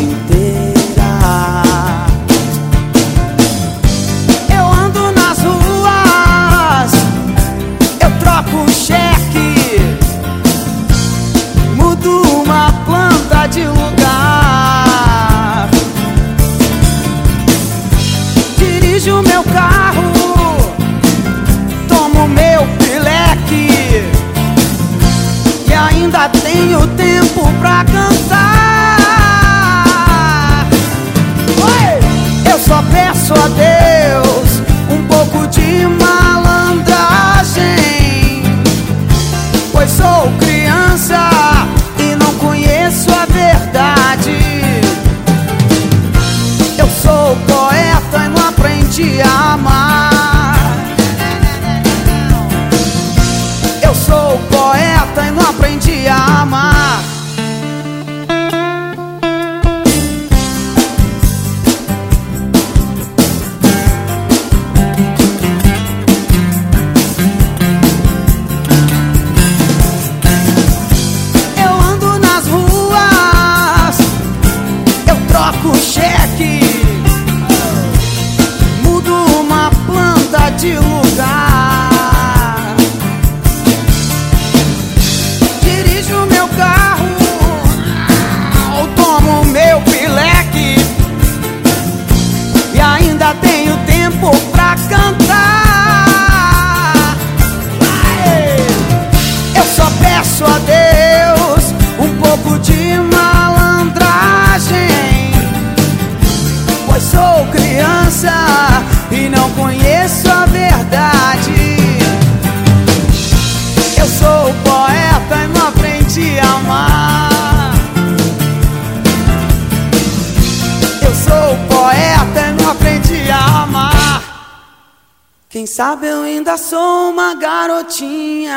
Quem 125.59 125.67
sabe 125.67 126.07
eu 126.07 126.23
ainda 126.23 126.57
sou 126.57 127.11
uma 127.11 127.35
garotinha. 127.35 128.55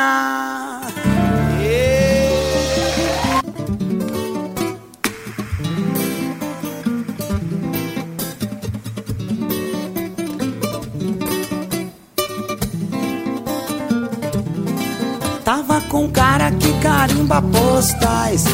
Tava 15.44 15.80
com 15.88 16.08
cara 16.08 16.52
que 16.52 16.72
carimba 16.80 17.42
postais. 17.42 18.44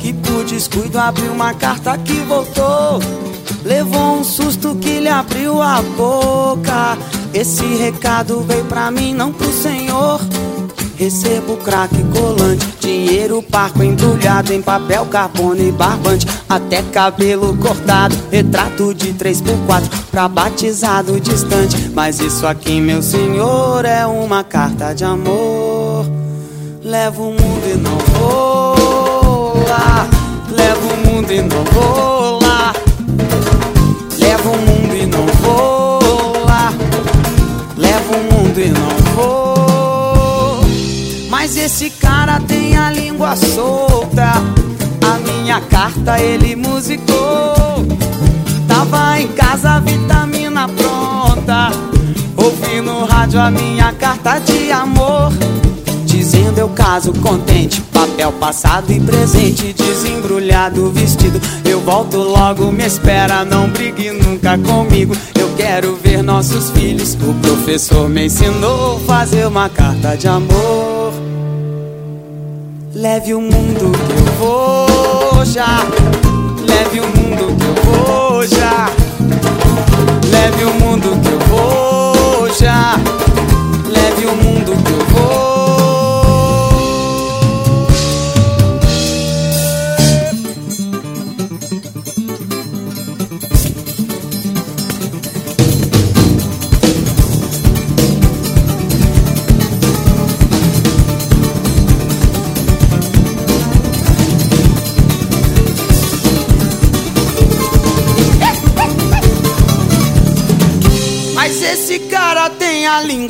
Que 0.00 0.12
por 0.12 0.44
descuido 0.44 0.96
abriu 0.96 1.32
uma 1.32 1.52
carta 1.54 1.98
que 1.98 2.12
voltou. 2.20 3.00
Levou 3.64 4.20
um 4.20 4.22
susto 4.22 4.76
que 4.76 5.00
lhe 5.00 5.08
abriu 5.08 5.60
a 5.60 5.82
boca. 5.82 6.96
Esse 7.32 7.64
recado 7.76 8.40
veio 8.40 8.64
pra 8.64 8.90
mim, 8.90 9.14
não 9.14 9.32
pro 9.32 9.52
senhor. 9.52 10.20
Recebo 10.96 11.56
crack 11.58 11.94
colante, 12.12 12.66
dinheiro 12.80 13.42
parco 13.42 13.82
embrulhado 13.82 14.52
em 14.52 14.60
papel 14.60 15.06
carbono 15.06 15.58
e 15.58 15.72
barbante, 15.72 16.26
até 16.46 16.82
cabelo 16.82 17.56
cortado, 17.56 18.14
retrato 18.30 18.92
de 18.92 19.14
3x4 19.14 19.88
pra 20.10 20.28
batizado 20.28 21.18
distante. 21.18 21.90
Mas 21.94 22.20
isso 22.20 22.46
aqui, 22.46 22.80
meu 22.80 23.00
senhor, 23.00 23.84
é 23.84 24.04
uma 24.04 24.44
carta 24.44 24.92
de 24.92 25.04
amor. 25.04 26.04
Levo 26.82 27.28
o 27.28 27.32
mundo 27.32 27.62
e 27.72 27.76
não 27.78 27.96
vou 27.96 29.64
lá. 29.68 30.06
Levo 30.50 30.86
o 30.86 31.06
mundo 31.06 31.32
e 31.32 31.40
não 31.40 31.64
vou 31.64 32.19
mundo 38.50 38.60
e 38.60 38.68
não 38.68 38.88
vou. 39.14 40.60
Mas 41.28 41.56
esse 41.56 41.90
cara 41.90 42.40
tem 42.40 42.76
a 42.76 42.90
língua 42.90 43.36
solta. 43.36 44.32
A 45.02 45.18
minha 45.18 45.60
carta 45.60 46.20
ele 46.20 46.56
musicou. 46.56 47.86
Tava 48.66 49.20
em 49.20 49.28
casa, 49.28 49.80
vitamina 49.80 50.68
pronta. 50.68 51.70
Ouvi 52.36 52.80
no 52.80 53.04
rádio 53.04 53.40
a 53.40 53.50
minha 53.50 53.92
carta 53.92 54.38
de 54.38 54.70
amor. 54.70 55.32
Dizendo 56.04 56.58
eu 56.58 56.68
caso 56.70 57.12
contente, 57.14 57.80
papel 58.10 58.32
passado 58.32 58.92
e 58.92 59.00
presente, 59.00 59.72
desembrulhado 59.72 60.90
vestido. 60.90 61.40
Eu 61.64 61.80
volto 61.80 62.18
logo, 62.18 62.70
me 62.72 62.84
espera, 62.84 63.44
não 63.44 63.68
brigue 63.68 64.10
nunca 64.10 64.58
comigo. 64.58 65.14
Eu 65.38 65.48
quero 65.56 65.96
ver 65.96 66.22
nossos 66.22 66.70
filhos. 66.70 67.14
O 67.14 67.34
professor 67.34 68.08
me 68.08 68.26
ensinou 68.26 68.96
a 68.96 69.00
fazer 69.00 69.46
uma 69.46 69.68
carta 69.68 70.16
de 70.16 70.28
amor. 70.28 71.12
Leve 72.94 73.34
o 73.34 73.40
mundo 73.40 73.92
que 73.92 74.12
eu 74.12 74.34
vou 74.38 75.44
já. 75.44 75.86
Leve 76.66 77.00
o 77.00 77.06
mundo 77.06 77.56
que 77.56 77.66
eu 77.66 77.84
vou 77.84 78.46
já. 78.46 78.90
Leve 80.30 80.64
o 80.64 80.74
mundo 80.74 81.20
que 81.22 81.28
eu 81.28 81.38
vou 81.48 82.54
já. 82.54 82.96
Leve 83.88 84.26
o 84.26 84.36
mundo 84.36 84.84
que 84.84 84.90
eu 84.90 84.96
vou. 84.96 84.99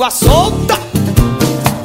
Língua 0.00 0.10
solta. 0.10 0.80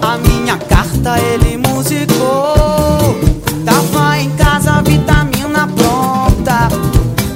A 0.02 0.18
minha 0.18 0.58
carta 0.58 1.20
ele 1.20 1.58
musicou. 1.58 3.20
Tava 3.66 4.18
em 4.20 4.30
casa, 4.38 4.82
vitamina 4.82 5.68
pronta. 5.68 6.70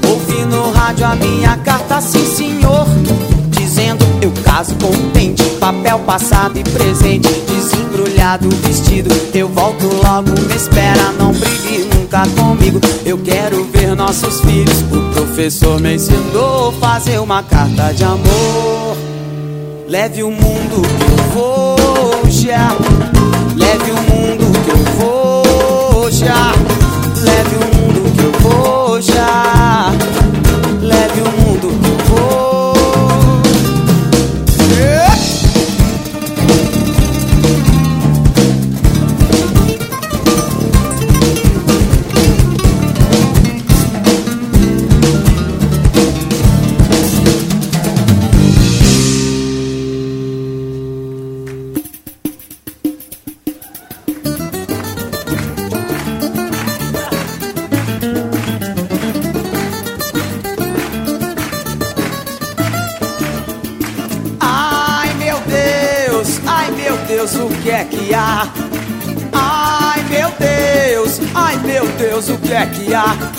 Ouvi 0.08 0.46
no 0.46 0.72
rádio 0.72 1.06
a 1.06 1.15
minha 1.15 1.58
carta, 1.58 2.00
sim 2.00 2.26
senhor. 2.26 2.88
Dizendo 3.50 4.06
eu 4.22 4.32
caso 4.42 4.74
contente, 4.76 5.44
papel 5.60 6.00
passado 6.00 6.58
e 6.58 6.63
presente, 6.63 7.28
desembrulhado 7.28 8.48
vestido. 8.63 9.10
Eu 9.34 9.50
volto 9.50 9.86
logo, 9.86 10.32
me 10.32 10.56
espera, 10.56 11.12
não 11.12 11.34
brigue 11.34 11.89
nunca 11.94 12.26
comigo. 12.42 12.80
Eu 13.06 13.18
quero 13.18 13.65
ver 13.65 13.98
nossos 13.98 14.39
filhos. 14.39 14.82
O 14.94 15.13
professor 15.13 15.78
me 15.82 15.96
ensinou 15.96 16.72
fazer 16.80 17.20
uma 17.20 17.44
carta 17.44 17.94
de 17.94 18.06
amor. 18.06 19.19
Leve 19.89 20.21
o 20.21 20.30
mundo 20.30 20.84
que 20.84 21.04
eu 21.04 21.17
vou 21.34 22.30
já. 22.30 22.78
Leve 23.56 23.89
o 23.89 23.95
mundo 23.95 24.45
que 24.63 24.69
eu 24.69 24.78
vou 24.99 26.12
já. 26.12 26.54
Leve 27.23 27.56
o 27.56 27.75
mundo 27.75 28.13
que 28.15 28.23
eu 28.23 28.32
vou 28.34 29.02
já. 29.02 29.49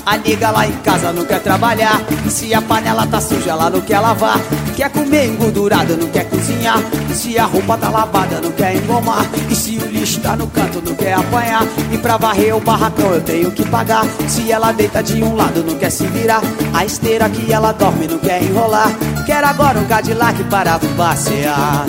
A 0.06 0.16
nega 0.16 0.50
lá 0.50 0.66
em 0.66 0.72
casa 0.78 1.12
não 1.12 1.24
quer 1.24 1.40
trabalhar. 1.40 2.00
Se 2.28 2.52
a 2.54 2.62
panela 2.62 3.06
tá 3.06 3.20
suja, 3.20 3.50
ela 3.50 3.70
não 3.70 3.80
quer 3.80 4.00
lavar. 4.00 4.38
Quer 4.76 4.90
comer 4.90 5.26
engordurada, 5.26 5.96
não 5.96 6.08
quer 6.08 6.28
cozinhar. 6.28 6.78
Se 7.12 7.38
a 7.38 7.44
roupa 7.44 7.76
tá 7.76 7.90
lavada, 7.90 8.40
não 8.40 8.50
quer 8.52 8.76
engomar. 8.76 9.24
E 9.48 9.54
se 9.54 9.78
o 9.78 9.86
lixo 9.86 10.20
tá 10.20 10.36
no 10.36 10.46
canto, 10.46 10.82
não 10.84 10.94
quer 10.94 11.14
apanhar. 11.14 11.64
E 11.92 11.98
pra 11.98 12.16
varrer 12.16 12.56
o 12.56 12.60
barracão 12.60 13.12
eu 13.12 13.20
tenho 13.20 13.50
que 13.50 13.64
pagar. 13.68 14.04
Se 14.28 14.50
ela 14.50 14.72
deita 14.72 15.02
de 15.02 15.22
um 15.22 15.34
lado, 15.36 15.62
não 15.62 15.76
quer 15.76 15.90
se 15.90 16.06
virar. 16.06 16.42
A 16.72 16.84
esteira 16.84 17.28
que 17.28 17.52
ela 17.52 17.72
dorme, 17.72 18.06
não 18.06 18.18
quer 18.18 18.42
enrolar. 18.42 18.90
Quer 19.26 19.44
agora 19.44 19.78
um 19.78 19.84
Cadillac 19.84 20.42
para 20.44 20.78
passear. 20.96 21.86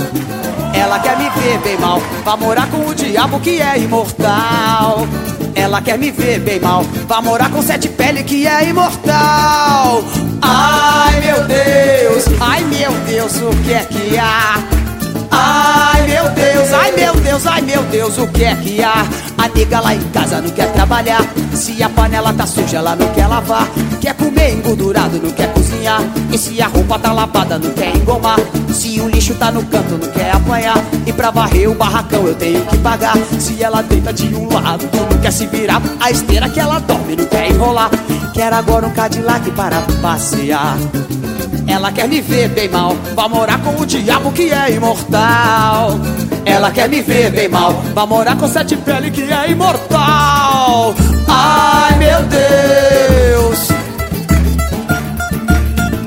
Ela 0.74 1.00
quer 1.00 1.17
me 1.17 1.30
ver 1.30 1.60
bem 1.60 1.78
mal, 1.78 2.02
vai 2.24 2.38
morar 2.38 2.69
com 2.69 2.88
o 2.88 2.95
diabo 2.95 3.39
que 3.39 3.62
é 3.62 3.78
imortal. 3.78 5.08
Ela 5.56 5.82
quer 5.82 5.98
me 5.98 6.12
ver 6.12 6.40
bem 6.40 6.60
mal, 6.60 6.84
vai 7.08 7.22
morar 7.22 7.50
com 7.50 7.62
sete 7.62 7.90
pele 7.90 8.24
que 8.24 8.48
é 8.48 8.70
imortal. 8.70 10.04
Ai 10.42 11.20
meu 11.22 11.44
Deus, 11.46 12.26
ai 12.40 12.62
meu 12.66 12.92
Deus, 13.06 13.36
o 13.38 13.50
que 13.64 13.74
é 13.74 13.86
que 13.86 14.18
há? 14.18 14.81
Ai 15.32 16.06
meu 16.08 16.30
Deus, 16.30 16.74
ai 16.74 16.91
meu 16.91 17.15
Deus, 17.15 17.48
ai 17.48 17.62
meu 17.62 17.84
Deus, 17.84 18.17
o 18.17 18.28
que 18.28 18.44
é 18.44 18.56
que 18.56 18.84
há? 18.84 19.06
A 19.38 19.48
nega 19.48 19.80
lá 19.80 19.96
em 19.96 20.02
casa 20.10 20.41
não 20.41 20.50
quer 20.50 20.72
trabalhar. 20.74 21.22
Se 21.54 21.82
a 21.82 21.89
panela 21.89 22.34
tá 22.34 22.46
suja, 22.46 22.78
ela 22.78 22.96
não 22.96 23.08
quer 23.13 23.28
lavar. 23.28 23.67
Quer 24.00 24.13
comer 24.15 24.54
engordurado, 24.54 25.20
não 25.22 25.32
quer 25.32 25.52
cozinhar. 25.54 26.02
E 26.32 26.38
se 26.38 26.62
a 26.62 26.67
roupa 26.67 27.00
tá 27.00 27.12
lavada, 27.12 27.58
não 27.58 27.72
quer 27.72 27.96
engomar. 27.96 28.38
Se 28.74 29.00
o 29.00 29.08
lixo 29.10 29.34
tá 29.36 29.52
no 29.52 29.63
canto, 29.65 29.98
não 29.98 30.12
quer 30.12 30.32
apanhar. 30.32 30.78
E 31.06 31.13
pra 31.13 31.32
varrer 31.32 31.70
o 31.70 31.76
barracão 31.76 32.28
eu 32.28 32.36
tenho 32.36 32.65
que 32.65 32.78
pagar. 32.80 33.15
Se 33.39 33.63
ela 33.63 33.82
deita 33.82 34.12
de 34.13 34.34
um 34.36 34.52
lado, 34.54 34.88
não 34.94 35.17
quer 35.20 35.32
se 35.32 35.48
virar. 35.48 35.82
A 36.00 36.12
esteira 36.12 36.50
que 36.50 36.60
ela 36.60 36.80
dorme, 36.80 37.15
não 37.15 37.26
quer 37.26 37.50
enrolar. 37.50 37.89
Quer 38.34 38.54
agora 38.54 38.88
um 38.88 38.91
Cadillac 38.91 39.50
para 39.52 39.82
passear. 40.02 40.78
Ela 41.68 41.92
quer 41.92 42.08
me 42.08 42.22
ver 42.22 42.50
bem 42.50 42.70
mal, 42.70 42.96
vai 43.16 43.30
morar 43.30 43.60
com 43.62 43.82
o 43.82 43.86
diabo 43.86 44.32
que 44.32 44.52
é 44.52 44.72
imortal. 44.72 46.00
Ela 46.46 46.72
quer 46.72 46.90
me 46.90 47.02
ver 47.02 47.32
bem 47.32 47.48
mal, 47.48 47.74
vai 47.94 48.06
morar 48.06 48.36
com 48.36 48.48
sete 48.48 48.76
pele 48.78 49.12
que 49.12 49.24
é 49.24 49.52
imortal. 49.52 50.94
Ai 51.28 51.98
meu 51.98 52.22
Deus, 52.24 53.70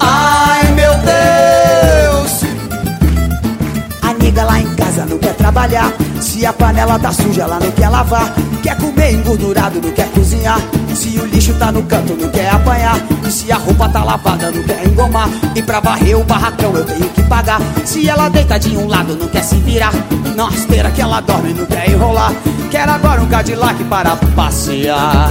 ai 0.00 0.72
meu 0.72 0.92
Deus. 0.98 2.44
A 4.02 4.14
nega 4.14 4.44
lá 4.44 4.60
em 4.60 4.74
casa 4.74 5.06
não 5.06 5.18
quer 5.18 5.34
trabalhar. 5.34 5.92
Se 6.24 6.44
a 6.46 6.52
panela 6.54 6.98
tá 6.98 7.12
suja, 7.12 7.42
ela 7.42 7.60
não 7.60 7.70
quer 7.70 7.88
lavar. 7.90 8.32
Quer 8.62 8.76
comer 8.78 9.12
engordurado, 9.12 9.78
não 9.78 9.92
quer 9.92 10.08
cozinhar. 10.10 10.58
Se 10.94 11.18
o 11.18 11.26
lixo 11.26 11.52
tá 11.54 11.70
no 11.70 11.82
canto, 11.82 12.14
não 12.14 12.30
quer 12.30 12.48
apanhar. 12.48 12.96
E 13.26 13.30
se 13.30 13.52
a 13.52 13.56
roupa 13.56 13.90
tá 13.90 14.02
lavada, 14.02 14.50
não 14.50 14.62
quer 14.62 14.86
engomar. 14.86 15.28
E 15.54 15.62
pra 15.62 15.80
varrer 15.80 16.18
o 16.18 16.24
barracão 16.24 16.74
eu 16.74 16.84
tenho 16.84 17.08
que 17.10 17.22
pagar. 17.24 17.60
Se 17.84 18.08
ela 18.08 18.30
deita 18.30 18.58
de 18.58 18.74
um 18.74 18.88
lado, 18.88 19.14
não 19.14 19.28
quer 19.28 19.44
se 19.44 19.56
virar. 19.56 19.92
Na 20.34 20.48
esteira 20.48 20.90
que 20.90 21.02
ela 21.02 21.20
dorme, 21.20 21.52
não 21.52 21.66
quer 21.66 21.90
enrolar. 21.90 22.32
Quer 22.70 22.88
agora 22.88 23.20
um 23.20 23.28
Cadillac 23.28 23.84
para 23.84 24.16
passear. 24.34 25.30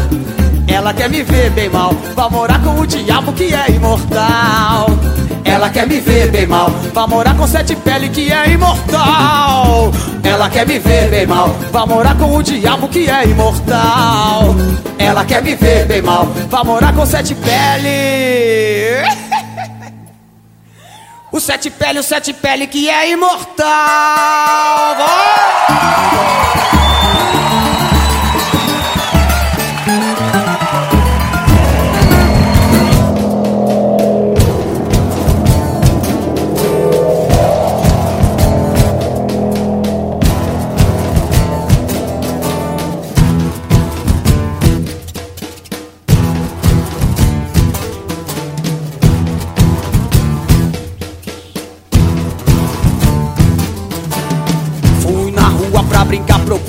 Ela 0.67 0.93
quer 0.93 1.09
me 1.09 1.23
ver 1.23 1.49
bem 1.49 1.69
mal, 1.69 1.91
vai 2.15 2.29
morar 2.29 2.61
com 2.61 2.79
o 2.79 2.85
diabo 2.85 3.33
que 3.33 3.53
é 3.53 3.71
imortal. 3.71 4.87
Ela 5.45 5.69
quer 5.69 5.87
me 5.87 5.99
ver 5.99 6.31
bem 6.31 6.47
mal, 6.47 6.69
vai 6.69 7.07
morar 7.07 7.35
com 7.35 7.47
sete 7.47 7.75
pele 7.75 8.09
que 8.09 8.31
é 8.31 8.49
imortal. 8.49 9.91
Ela 10.23 10.49
quer 10.49 10.65
me 10.65 10.79
ver 10.79 11.09
bem 11.09 11.27
mal, 11.27 11.49
vai 11.71 11.85
morar 11.85 12.17
com 12.17 12.35
o 12.35 12.43
diabo 12.43 12.87
que 12.87 13.09
é 13.09 13.25
imortal. 13.25 14.55
Ela 14.97 15.25
quer 15.25 15.43
me 15.43 15.55
ver 15.55 15.85
bem 15.85 16.01
mal, 16.01 16.25
vai 16.49 16.63
morar 16.63 16.93
com 16.93 17.05
sete 17.05 17.35
pele. 17.35 19.03
O 21.33 21.39
sete 21.39 21.71
pele, 21.71 21.97
o 21.97 22.03
sete 22.03 22.31
pele 22.31 22.67
que 22.67 22.87
é 22.87 23.09
imortal. 23.09 23.65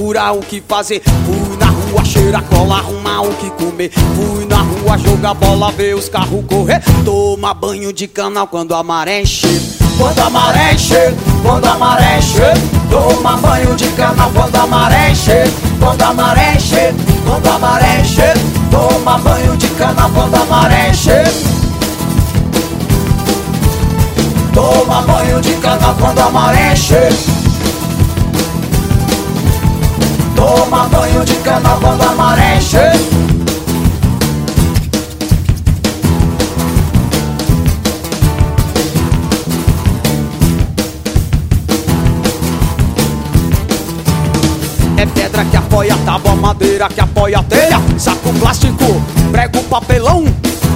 Procurar 0.04 0.32
o 0.32 0.40
que 0.40 0.62
fazer. 0.68 1.02
Fui 1.24 1.56
na 1.56 1.66
rua 1.66 2.04
cheirar 2.04 2.42
cola, 2.44 2.76
arrumar 2.76 3.22
o 3.22 3.34
que 3.34 3.48
comer. 3.50 3.90
Fui 3.90 4.44
na 4.44 4.58
rua 4.58 4.98
jogar 4.98 5.34
bola, 5.34 5.70
ver 5.72 5.94
os 5.94 6.10
carros 6.10 6.44
correr. 6.46 6.82
Toma 7.04 7.54
banho 7.54 7.90
de 7.92 8.06
canal 8.06 8.46
quando 8.46 8.74
a 8.74 8.82
maré 8.82 9.22
enche. 9.22 9.48
Quando 9.96 10.20
a 10.20 10.28
maré 10.28 10.72
enche, 10.72 11.14
quando 11.42 11.66
a 11.66 11.78
maré 11.78 12.18
enche. 12.18 12.52
Toma 12.90 13.36
banho 13.38 13.74
de 13.74 13.86
canal 13.92 14.30
quando 14.34 14.56
a 14.56 14.66
maré 14.66 15.10
enche. 15.10 15.44
Quando 15.80 16.02
a 16.02 16.12
maré 16.12 16.54
enche, 16.54 16.94
quando 17.26 17.48
a 17.48 17.58
maré 17.58 18.00
enche. 18.00 18.34
Toma 18.70 19.18
banho 19.18 19.56
de 19.56 19.68
canal 19.68 20.10
quando 20.10 20.34
a 20.34 20.44
maré 20.44 20.88
enche. 20.90 21.22
Toma 24.52 25.02
banho 25.02 25.40
de 25.40 25.54
canal 25.54 25.94
quando 25.98 26.20
a 26.20 26.30
maré 26.30 26.72
enche. 26.72 27.34
Toma 30.35 30.88
banho 30.88 31.25
de 31.25 31.35
cana 31.37 31.77
quando 31.81 32.03
a 32.03 32.12
maré 32.14 32.57
enche 32.57 32.79
É 44.97 45.07
pedra 45.07 45.44
que 45.44 45.57
apoia 45.57 45.97
tábua, 46.05 46.35
madeira 46.35 46.88
que 46.88 47.01
apoia 47.01 47.42
telha 47.42 47.81
Saco 47.99 48.33
plástico, 48.35 49.03
prego 49.31 49.62
papelão. 49.64 50.25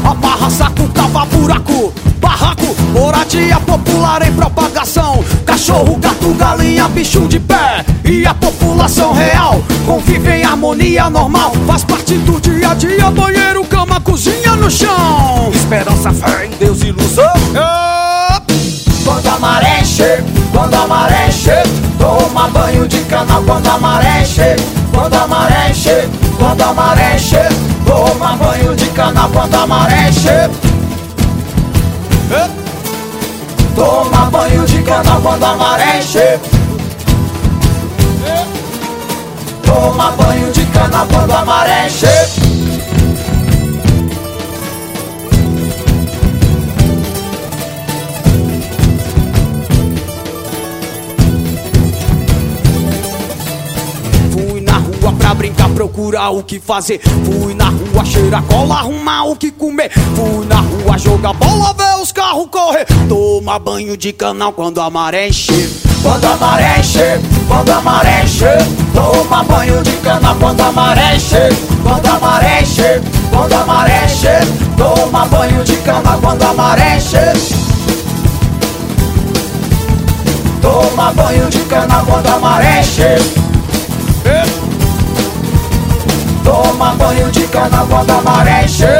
Amarra 0.05 0.51
saco, 0.51 0.89
cava 0.95 1.25
buraco 1.27 1.93
Moradia 2.93 3.61
popular 3.61 4.27
em 4.27 4.33
propagação. 4.33 5.23
Cachorro, 5.45 5.97
gato, 5.97 6.33
galinha, 6.35 6.89
bicho 6.89 7.29
de 7.29 7.39
pé. 7.39 7.85
E 8.05 8.27
a 8.27 8.35
população 8.35 9.13
real 9.13 9.63
convive 9.87 10.31
em 10.31 10.45
harmonia 10.45 11.11
normal. 11.11 11.53
Faz 11.67 11.85
parte 11.85 12.15
do 12.15 12.41
dia 12.41 12.71
a 12.71 12.75
dia, 12.75 13.11
banheiro, 13.11 13.65
cama, 13.65 14.01
cozinha 14.01 14.57
no 14.57 14.71
chão. 14.71 15.51
Esperança, 15.55 16.13
fé 16.13 16.47
em 16.47 16.51
Deus, 16.59 16.83
ilusão. 16.83 17.33
Quando 19.05 19.27
a 19.27 19.39
maré 19.39 19.81
enche, 19.81 20.23
quando 20.53 20.75
a 20.75 20.87
maré 20.87 21.29
enche 21.29 21.63
Toma 21.99 22.49
banho 22.49 22.87
de 22.87 22.99
cana 23.05 23.43
quando 23.47 23.67
a 23.67 23.79
maré 23.79 24.21
enche 24.21 24.55
Quando 24.93 25.15
a 25.15 25.27
maré 25.27 25.73
quando 26.39 26.63
a 26.63 26.75
maré 26.75 27.17
enche 27.17 27.49
Toma 27.87 28.37
banho 28.37 28.77
de 28.77 28.87
cana 28.91 29.29
quando 29.33 29.55
a 29.55 29.67
maré 29.67 30.11
Toma 33.79 34.29
banho 34.33 34.65
de 34.67 34.83
cana 34.83 35.21
quando 35.23 35.45
a 35.45 35.55
maré 35.55 35.99
enche 35.99 36.41
Toma 39.65 40.11
banho 40.11 40.51
de 40.51 40.67
cana 40.67 41.07
quando 41.09 41.33
a 41.33 41.45
maré 41.45 41.87
enche 41.87 42.38
procurar 55.79 56.31
o 56.31 56.43
que 56.43 56.59
fazer. 56.59 57.01
Fui 57.25 57.55
na 57.55 57.69
rua 57.69 58.05
cheirar 58.05 58.43
cola, 58.43 58.75
arrumar 58.75 59.29
o 59.29 59.37
que 59.37 59.49
comer. 59.49 59.93
Fui 59.93 60.45
na 60.45 60.57
rua 60.57 60.99
jogar 60.99 61.33
bola, 61.35 61.73
ver 61.73 62.03
os 62.03 62.11
carros 62.11 62.49
correr. 62.51 62.85
Toma 63.09 63.61
banho 63.61 63.97
de 63.97 64.13
canal 64.13 64.53
quando 64.53 64.81
a 64.81 64.91
maré 64.91 65.29
encher. 65.29 65.71
Quando 66.03 66.25
a 66.25 66.37
maré 66.37 66.81
encher, 66.81 67.21
quando 67.47 67.71
a 67.71 67.81
maré 67.81 68.23
encher. 68.25 68.59
Toma 68.93 69.45
banho 69.45 69.81
de 69.85 69.93
canal 69.99 70.35
quando 70.41 70.61
a 70.63 70.73
maré 70.73 71.15
encher. 71.15 71.53
Quando 71.85 72.07
a 72.09 72.19
maré 72.19 72.61
encher, 72.61 73.03
quando 73.31 73.53
a 73.53 73.65
maré 73.65 74.05
encher. 74.05 74.41
Toma 74.77 75.27
banho 75.27 75.63
de 75.63 75.77
canal 75.77 76.19
quando 76.21 76.43
a 76.43 76.55
maré 76.55 76.97
encher. 76.97 77.35
Toma 80.61 81.13
banho 81.13 81.49
de 81.49 81.61
cana 81.61 82.05
quando 82.05 82.27
a 82.27 82.39
maré 82.41 82.81
encher. 82.81 83.48
Toma 86.49 86.95
banho 86.95 87.31
de 87.31 87.47
cana 87.49 87.87
quando 87.91 88.11
a 88.11 88.23
maré 88.23 88.65
encher 88.65 88.99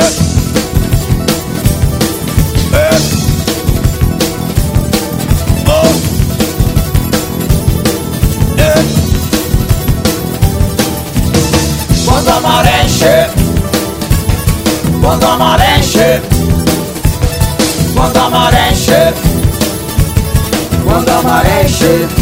Quando 12.05 12.29
a 12.29 12.41
maré 12.43 12.83
encher 12.85 13.31
Quando 15.01 15.25
a 15.25 15.37
maré 15.39 15.79
encher 15.79 16.23
Quando 17.95 18.19
a 18.19 18.29
maré 18.29 18.59
Quando 20.85 21.11
a 21.11 21.23
maré 21.23 22.18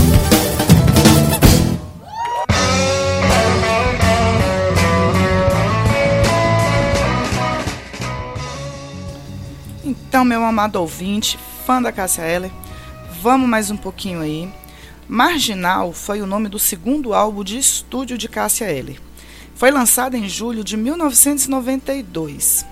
Então, 10.16 10.24
meu 10.24 10.46
amado 10.46 10.76
ouvinte, 10.76 11.38
fã 11.66 11.82
da 11.82 11.92
Cássia 11.92 12.22
Eller, 12.22 12.50
vamos 13.20 13.46
mais 13.46 13.70
um 13.70 13.76
pouquinho 13.76 14.22
aí. 14.22 14.50
Marginal 15.06 15.92
foi 15.92 16.22
o 16.22 16.26
nome 16.26 16.48
do 16.48 16.58
segundo 16.58 17.12
álbum 17.12 17.44
de 17.44 17.58
estúdio 17.58 18.16
de 18.16 18.26
Cássia 18.26 18.64
Eller. 18.64 18.98
Foi 19.54 19.70
lançado 19.70 20.16
em 20.16 20.26
julho 20.26 20.64
de 20.64 20.74
1992. 20.74 22.64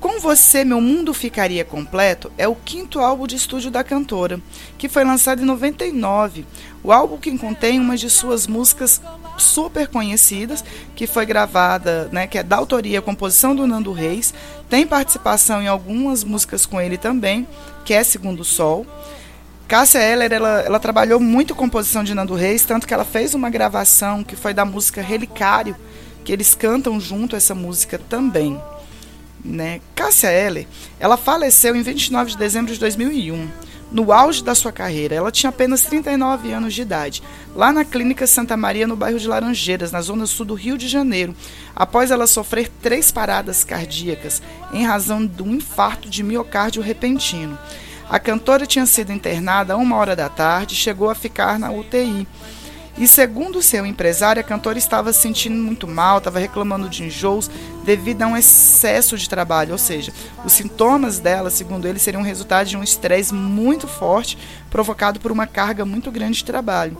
Com 0.00 0.18
Você 0.18 0.64
Meu 0.64 0.80
Mundo 0.80 1.14
Ficaria 1.14 1.64
Completo 1.64 2.32
é 2.36 2.48
o 2.48 2.56
quinto 2.56 2.98
álbum 2.98 3.28
de 3.28 3.36
estúdio 3.36 3.70
da 3.70 3.84
cantora, 3.84 4.40
que 4.76 4.88
foi 4.88 5.04
lançado 5.04 5.42
em 5.42 5.44
99. 5.44 6.46
O 6.82 6.90
álbum 6.90 7.18
que 7.18 7.36
contém 7.38 7.78
uma 7.78 7.96
de 7.96 8.10
suas 8.10 8.46
músicas 8.48 9.00
super 9.36 9.86
conhecidas, 9.88 10.64
que 10.96 11.06
foi 11.06 11.26
gravada, 11.26 12.08
né, 12.10 12.26
que 12.26 12.38
é 12.38 12.42
da 12.42 12.56
autoria 12.56 12.98
e 12.98 13.02
composição 13.02 13.54
do 13.54 13.66
Nando 13.66 13.92
Reis, 13.92 14.34
tem 14.70 14.86
participação 14.86 15.60
em 15.60 15.66
algumas 15.66 16.22
músicas 16.22 16.64
com 16.64 16.80
ele 16.80 16.96
também, 16.96 17.46
que 17.84 17.92
é 17.92 18.04
Segundo 18.04 18.44
Sol. 18.44 18.86
Cássia 19.66 19.98
Eller, 19.98 20.32
ela, 20.32 20.60
ela 20.60 20.78
trabalhou 20.78 21.18
muito 21.18 21.56
composição 21.56 22.04
de 22.04 22.14
Nando 22.14 22.34
Reis, 22.34 22.64
tanto 22.64 22.86
que 22.86 22.94
ela 22.94 23.04
fez 23.04 23.34
uma 23.34 23.50
gravação 23.50 24.22
que 24.22 24.36
foi 24.36 24.54
da 24.54 24.64
música 24.64 25.02
Relicário, 25.02 25.76
que 26.24 26.32
eles 26.32 26.54
cantam 26.54 27.00
junto 27.00 27.34
essa 27.34 27.54
música 27.54 27.98
também. 27.98 28.60
Né? 29.44 29.80
Cássia 29.94 30.30
Eller, 30.30 30.66
ela 31.00 31.16
faleceu 31.16 31.74
em 31.74 31.82
29 31.82 32.30
de 32.30 32.38
dezembro 32.38 32.72
de 32.72 32.78
2001. 32.78 33.48
No 33.90 34.12
auge 34.12 34.42
da 34.42 34.54
sua 34.54 34.72
carreira. 34.72 35.14
Ela 35.14 35.30
tinha 35.30 35.50
apenas 35.50 35.82
39 35.82 36.52
anos 36.52 36.74
de 36.74 36.82
idade, 36.82 37.22
lá 37.54 37.72
na 37.72 37.84
Clínica 37.84 38.26
Santa 38.26 38.56
Maria, 38.56 38.86
no 38.86 38.96
bairro 38.96 39.18
de 39.18 39.28
Laranjeiras, 39.28 39.92
na 39.92 40.00
zona 40.00 40.26
sul 40.26 40.46
do 40.46 40.54
Rio 40.54 40.78
de 40.78 40.88
Janeiro, 40.88 41.34
após 41.74 42.10
ela 42.10 42.26
sofrer 42.26 42.68
três 42.80 43.10
paradas 43.10 43.64
cardíacas 43.64 44.42
em 44.72 44.84
razão 44.84 45.26
de 45.26 45.42
um 45.42 45.54
infarto 45.54 46.08
de 46.08 46.22
miocárdio 46.22 46.82
repentino. 46.82 47.58
A 48.08 48.18
cantora 48.18 48.66
tinha 48.66 48.86
sido 48.86 49.12
internada 49.12 49.74
a 49.74 49.76
uma 49.76 49.96
hora 49.96 50.16
da 50.16 50.28
tarde 50.28 50.74
e 50.74 50.78
chegou 50.78 51.08
a 51.08 51.14
ficar 51.14 51.58
na 51.58 51.70
UTI. 51.70 52.26
E 52.98 53.06
segundo 53.06 53.62
seu 53.62 53.86
empresário, 53.86 54.40
a 54.40 54.44
cantora 54.44 54.76
estava 54.76 55.12
se 55.12 55.20
sentindo 55.20 55.56
muito 55.56 55.86
mal, 55.86 56.18
estava 56.18 56.38
reclamando 56.38 56.88
de 56.88 57.04
enjoos 57.04 57.50
devido 57.84 58.22
a 58.22 58.26
um 58.26 58.36
excesso 58.36 59.16
de 59.16 59.28
trabalho, 59.28 59.72
ou 59.72 59.78
seja, 59.78 60.12
os 60.44 60.52
sintomas 60.52 61.18
dela, 61.18 61.50
segundo 61.50 61.86
ele, 61.86 61.98
seriam 61.98 62.22
resultado 62.22 62.66
de 62.66 62.76
um 62.76 62.82
estresse 62.82 63.32
muito 63.32 63.86
forte 63.88 64.36
provocado 64.68 65.18
por 65.20 65.32
uma 65.32 65.46
carga 65.46 65.84
muito 65.84 66.10
grande 66.10 66.38
de 66.38 66.44
trabalho. 66.44 66.98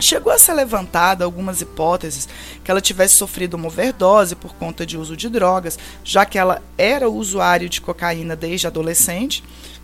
Chegou 0.00 0.32
a 0.32 0.38
ser 0.38 0.52
levantada 0.52 1.24
algumas 1.24 1.60
hipóteses 1.60 2.28
que 2.62 2.70
ela 2.70 2.80
tivesse 2.80 3.14
sofrido 3.14 3.54
uma 3.54 3.66
overdose 3.66 4.36
por 4.36 4.54
conta 4.54 4.86
de 4.86 4.96
uso 4.96 5.16
de 5.16 5.28
drogas, 5.28 5.76
já 6.04 6.24
que 6.24 6.38
ela 6.38 6.62
era 6.76 7.10
usuário 7.10 7.68
de 7.68 7.80
cocaína 7.80 8.36
desde 8.36 8.68
adolescente. 8.68 9.42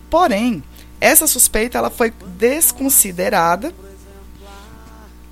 Porém, 0.09 0.63
essa 1.01 1.27
suspeita 1.27 1.77
ela 1.77 1.89
foi 1.89 2.13
desconsiderada 2.37 3.73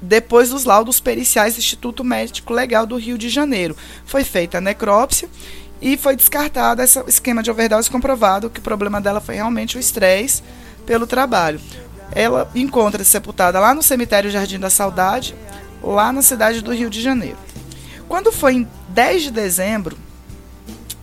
depois 0.03 0.49
dos 0.49 0.65
laudos 0.65 0.99
periciais 0.99 1.55
do 1.55 1.59
Instituto 1.59 2.03
Médico 2.03 2.53
Legal 2.53 2.85
do 2.85 2.97
Rio 2.97 3.17
de 3.17 3.29
Janeiro. 3.29 3.75
Foi 4.05 4.23
feita 4.23 4.57
a 4.57 4.61
necrópsia 4.61 5.29
e 5.81 5.97
foi 5.97 6.15
descartado 6.15 6.81
esse 6.81 6.99
esquema 7.07 7.41
de 7.41 7.49
overdose 7.49 7.89
comprovado 7.89 8.49
que 8.49 8.59
o 8.59 8.63
problema 8.63 8.99
dela 8.99 9.21
foi 9.21 9.35
realmente 9.35 9.77
o 9.77 9.79
estresse 9.79 10.43
pelo 10.85 11.07
trabalho. 11.07 11.59
Ela 12.11 12.49
encontra-se 12.53 13.09
sepultada 13.09 13.59
lá 13.59 13.73
no 13.73 13.81
cemitério 13.81 14.29
Jardim 14.29 14.59
da 14.59 14.69
Saudade, 14.69 15.33
lá 15.81 16.11
na 16.11 16.21
cidade 16.21 16.61
do 16.61 16.73
Rio 16.73 16.89
de 16.89 17.01
Janeiro. 17.01 17.37
Quando 18.07 18.31
foi 18.31 18.53
em 18.55 18.67
10 18.89 19.23
de 19.23 19.31
dezembro, 19.31 19.97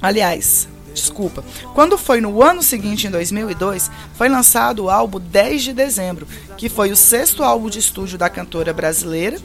aliás, 0.01 0.69
Desculpa. 0.93 1.45
Quando 1.75 1.97
foi 1.97 2.21
no 2.21 2.43
ano 2.43 2.63
seguinte, 2.63 3.07
em 3.07 3.11
2002, 3.11 3.91
foi 4.15 4.29
lançado 4.29 4.85
o 4.85 4.91
álbum 4.91 5.21
10 5.21 5.63
de 5.63 5.73
dezembro, 5.73 6.27
que 6.57 6.69
foi 6.69 6.91
o 6.91 6.97
sexto 6.97 7.43
álbum 7.43 7.69
de 7.69 7.79
estúdio 7.79 8.19
da 8.19 8.29
cantora 8.29 8.73
brasileira, 8.73 9.39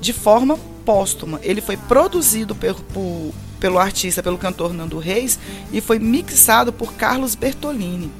de 0.00 0.12
forma 0.12 0.58
póstuma. 0.84 1.38
Ele 1.42 1.60
foi 1.60 1.76
produzido 1.76 2.54
por, 2.54 2.74
por, 2.74 3.32
pelo 3.58 3.78
artista, 3.78 4.22
pelo 4.22 4.38
cantor 4.38 4.72
Nando 4.72 4.98
Reis, 4.98 5.38
e 5.72 5.80
foi 5.80 5.98
mixado 5.98 6.72
por 6.72 6.94
Carlos 6.94 7.34
Bertolini, 7.34 8.10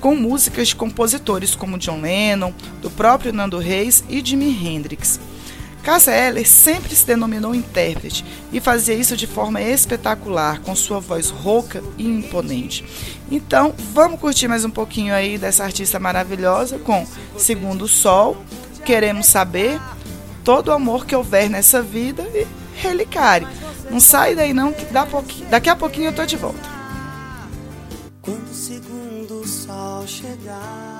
com 0.00 0.14
músicas 0.14 0.68
de 0.68 0.76
compositores 0.76 1.54
como 1.54 1.78
John 1.78 2.00
Lennon, 2.00 2.52
do 2.82 2.90
próprio 2.90 3.32
Nando 3.32 3.58
Reis 3.58 4.04
e 4.08 4.24
Jimi 4.24 4.50
Hendrix. 4.50 5.20
Cássia 5.82 6.12
Eller 6.12 6.46
sempre 6.46 6.94
se 6.94 7.06
denominou 7.06 7.54
intérprete 7.54 8.24
e 8.52 8.60
fazia 8.60 8.94
isso 8.94 9.16
de 9.16 9.26
forma 9.26 9.60
espetacular, 9.62 10.60
com 10.60 10.74
sua 10.76 11.00
voz 11.00 11.30
rouca 11.30 11.82
e 11.96 12.06
imponente. 12.06 12.84
Então, 13.30 13.74
vamos 13.92 14.20
curtir 14.20 14.46
mais 14.46 14.64
um 14.64 14.70
pouquinho 14.70 15.14
aí 15.14 15.38
dessa 15.38 15.64
artista 15.64 15.98
maravilhosa 15.98 16.78
com 16.78 17.06
Segundo 17.36 17.82
o 17.82 17.88
Sol, 17.88 18.36
Queremos 18.84 19.26
Saber, 19.26 19.80
Todo 20.44 20.68
o 20.68 20.72
Amor 20.72 21.06
que 21.06 21.16
Houver 21.16 21.48
Nessa 21.48 21.82
Vida 21.82 22.22
e 22.34 22.46
Relicário. 22.74 23.48
Não 23.90 24.00
sai 24.00 24.34
daí 24.34 24.52
não, 24.52 24.72
que 24.72 24.86
daqui 25.50 25.68
a 25.68 25.76
pouquinho 25.76 26.08
eu 26.08 26.14
tô 26.14 26.24
de 26.24 26.36
volta. 26.36 26.68
Quando 28.22 28.50
o 28.50 28.54
segundo 28.54 29.48
sol 29.48 30.06
chegar 30.06 30.99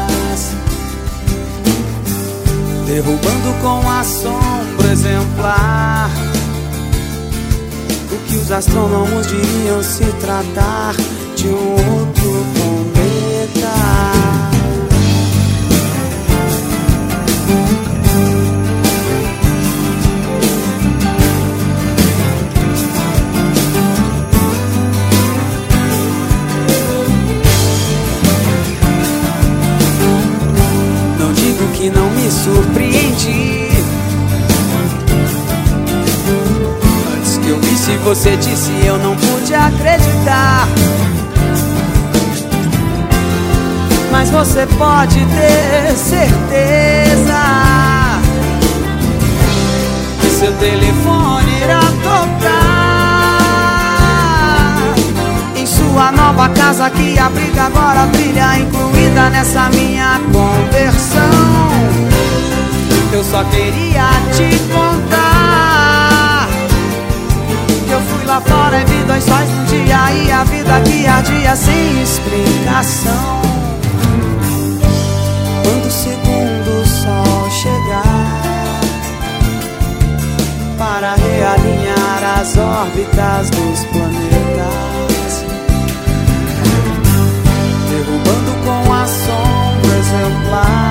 derrubando 2.85 3.53
com 3.61 3.89
assombro 3.89 4.91
exemplar. 4.91 6.09
O 8.11 8.17
que 8.27 8.35
os 8.35 8.51
astrônomos 8.51 9.27
diriam 9.27 9.81
se 9.81 10.05
tratar 10.19 10.95
de 11.35 11.47
um 11.47 11.99
outro 11.99 12.30
surpreendi. 32.43 33.69
Antes 37.15 37.37
que 37.37 37.49
eu 37.49 37.59
visse 37.59 37.95
você 37.97 38.35
disse 38.35 38.71
eu 38.83 38.97
não 38.97 39.15
pude 39.15 39.53
acreditar. 39.53 40.67
Mas 44.11 44.29
você 44.29 44.65
pode 44.77 45.19
ter 45.19 45.95
certeza 45.95 47.43
que 50.19 50.27
seu 50.27 50.51
telefone 50.53 51.61
irá 51.63 51.79
tocar 52.03 52.51
em 55.55 55.65
sua 55.65 56.11
nova 56.11 56.49
casa 56.49 56.89
que 56.89 57.17
abriga 57.17 57.63
agora 57.63 58.05
brilha 58.07 58.57
incluída 58.57 59.29
nessa 59.29 59.69
minha 59.69 60.19
conversão. 60.33 62.10
Eu 63.13 63.23
só 63.25 63.43
queria 63.43 64.09
te 64.33 64.57
contar 64.71 66.47
que 67.85 67.91
eu 67.91 67.99
fui 67.99 68.25
lá 68.25 68.39
fora 68.39 68.79
e 68.79 68.85
vi 68.85 69.03
dois 69.03 69.21
sóis 69.21 69.49
num 69.49 69.65
dia 69.65 70.13
e 70.13 70.31
a 70.31 70.45
vida 70.45 70.79
que 70.79 71.05
ardia 71.05 71.53
sem 71.57 72.01
explicação. 72.01 73.41
Quando 75.61 75.87
o 75.87 75.91
segundo 75.91 76.87
sol 76.87 77.51
chegar 77.51 78.81
para 80.77 81.15
realinhar 81.15 82.39
as 82.39 82.57
órbitas 82.57 83.49
dos 83.49 83.83
planetas, 83.91 85.45
derrubando 87.89 88.51
com 88.63 88.93
a 88.93 89.05
sombra 89.05 89.97
exemplar 89.99 90.90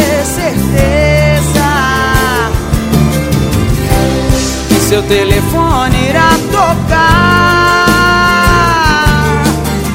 seu 5.01 5.07
telefone 5.07 6.09
irá 6.09 6.29
tocar 6.51 7.87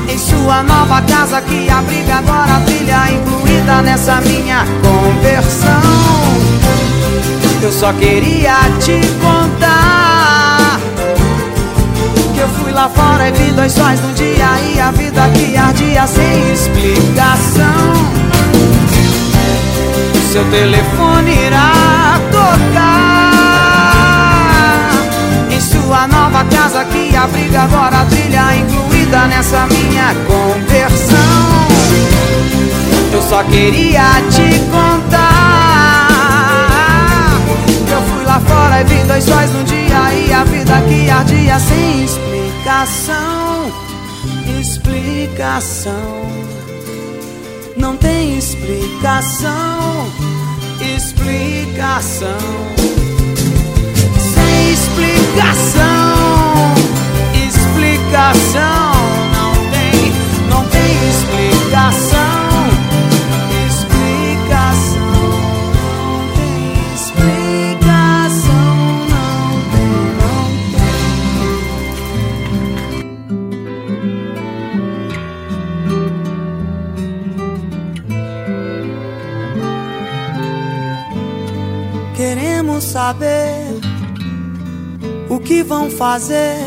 em 0.09 0.19
sua 0.19 0.63
nova 0.63 1.03
casa 1.03 1.41
que 1.43 1.69
abriga 1.69 2.17
agora 2.17 2.57
a 2.57 2.61
filha 2.61 3.13
incluída 3.13 3.83
nessa 3.83 4.21
minha 4.23 4.65
conversão. 4.83 5.83
Eu 7.63 7.73
só 7.73 7.93
queria 7.93 8.55
te 8.81 9.01
contar 9.21 10.81
que 12.35 12.41
eu 12.41 12.49
fui 12.61 12.73
lá 12.73 12.89
fora 12.89 13.29
e 13.29 13.33
vi 13.33 13.53
dois 13.53 13.73
sóis 13.73 14.01
no 14.01 14.13
dia 14.15 14.49
e 14.73 14.81
a 14.81 14.91
vida 14.91 15.29
que 15.31 15.57
ardia 15.57 16.07
sem 16.07 16.53
explicação. 16.53 17.65
seu 20.33 20.45
telefone 20.51 21.47
irá 21.47 22.21
tocar 22.31 23.06
sua 25.87 26.09
nova 26.09 26.45
casa 26.47 26.85
que 26.87 27.15
abriga 27.15 27.63
agora 27.63 28.01
a 28.01 28.07
trilha 28.07 28.57
incluída 28.57 29.29
nessa 29.29 29.69
minha 29.69 30.13
conversão. 30.27 31.17
Eu 33.13 33.23
só 33.23 33.45
queria 33.45 34.21
te 34.29 34.59
contar. 34.69 36.09
Eu 37.89 38.03
fui 38.03 38.25
lá 38.25 38.41
fora 38.41 38.81
e 38.81 38.85
vi 38.85 38.99
dois 39.05 39.23
sóis 39.23 39.53
no 39.53 39.63
dia 39.63 40.13
e 40.13 40.33
a 40.33 40.43
vida 40.43 40.83
que 40.89 41.09
ardia 41.09 41.61
sem 41.61 42.05
explicação. 42.05 43.71
Explicação. 44.61 46.27
Não 47.77 47.97
tem 47.97 48.37
explicação. 48.37 50.11
Explicação. 50.97 52.96
Explicação. 54.97 56.75
Explicação. 57.35 58.93
Não 59.35 59.53
tem, 59.71 60.13
não 60.49 60.65
tem 60.69 61.09
explicação. 61.11 62.47
saber 82.97 83.76
o 85.29 85.39
que 85.41 85.63
vão 85.63 85.91
fazer 85.91 86.59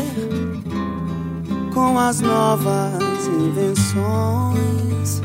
com 1.72 1.98
as 1.98 2.20
novas 2.20 3.26
invenções. 3.26 5.22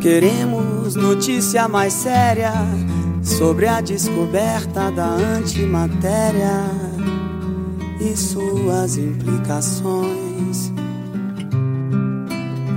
Queremos 0.00 0.94
notícia 0.94 1.68
mais 1.68 1.92
séria 1.92 2.52
sobre 3.22 3.66
a 3.66 3.80
descoberta 3.80 4.90
da 4.90 5.08
antimatéria 5.08 6.64
e 8.00 8.16
suas 8.16 8.96
implicações 8.96 10.72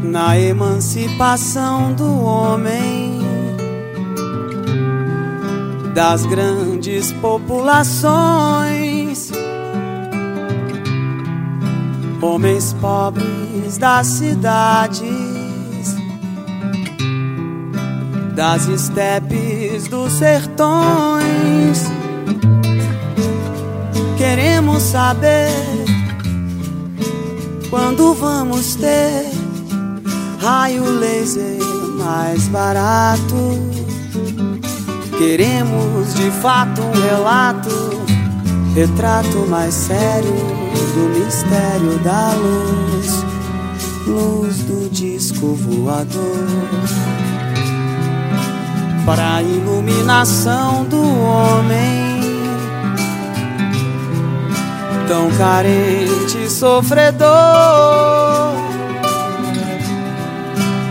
na 0.03 0.37
emancipação 0.37 1.93
do 1.93 2.21
homem 2.23 3.12
das 5.93 6.25
grandes 6.25 7.11
populações, 7.13 9.31
homens 12.21 12.75
pobres 12.81 13.77
das 13.77 14.07
cidades, 14.07 15.05
das 18.35 18.67
estepes 18.67 19.87
dos 19.87 20.11
sertões. 20.13 21.83
Queremos 24.17 24.81
saber 24.81 25.51
quando 27.69 28.15
vamos 28.15 28.73
ter 28.75 29.29
raio 30.39 30.83
laser 30.99 31.59
mais 31.99 32.47
barato 32.47 33.72
Queremos 35.17 36.15
de 36.15 36.31
fato 36.31 36.81
um 36.81 36.91
relato, 36.91 37.69
retrato 38.75 39.45
mais 39.47 39.73
sério 39.73 40.33
do 40.93 41.19
mistério 41.19 41.99
da 41.99 42.33
luz, 42.33 43.25
luz 44.07 44.57
do 44.63 44.89
disco 44.89 45.53
voador. 45.55 46.47
Para 49.05 49.35
a 49.35 49.43
iluminação 49.43 50.83
do 50.85 51.01
homem, 51.01 52.21
tão 55.07 55.29
carente 55.37 56.43
e 56.43 56.49
sofredor, 56.49 57.29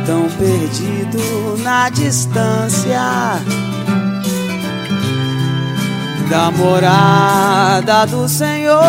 tão 0.06 0.28
perdido 0.38 1.58
na 1.62 1.88
distância 1.88 3.40
da 6.28 6.50
morada 6.50 8.06
do 8.06 8.28
Senhor. 8.28 8.80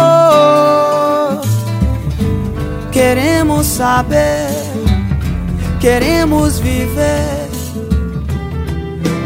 Queremos 2.91 3.65
saber, 3.65 4.49
queremos 5.79 6.59
viver 6.59 7.49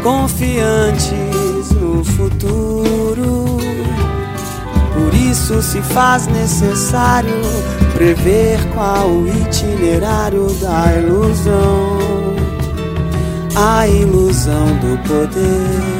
confiantes 0.02 1.70
no 1.72 2.02
futuro. 2.02 3.58
Por 4.94 5.14
isso 5.14 5.60
se 5.62 5.80
faz 5.82 6.26
necessário 6.26 7.40
prever 7.92 8.58
qual 8.74 9.08
o 9.08 9.28
itinerário 9.28 10.46
da 10.60 10.94
ilusão, 10.96 11.98
a 13.54 13.86
ilusão 13.86 14.66
do 14.78 14.98
poder. 15.08 15.97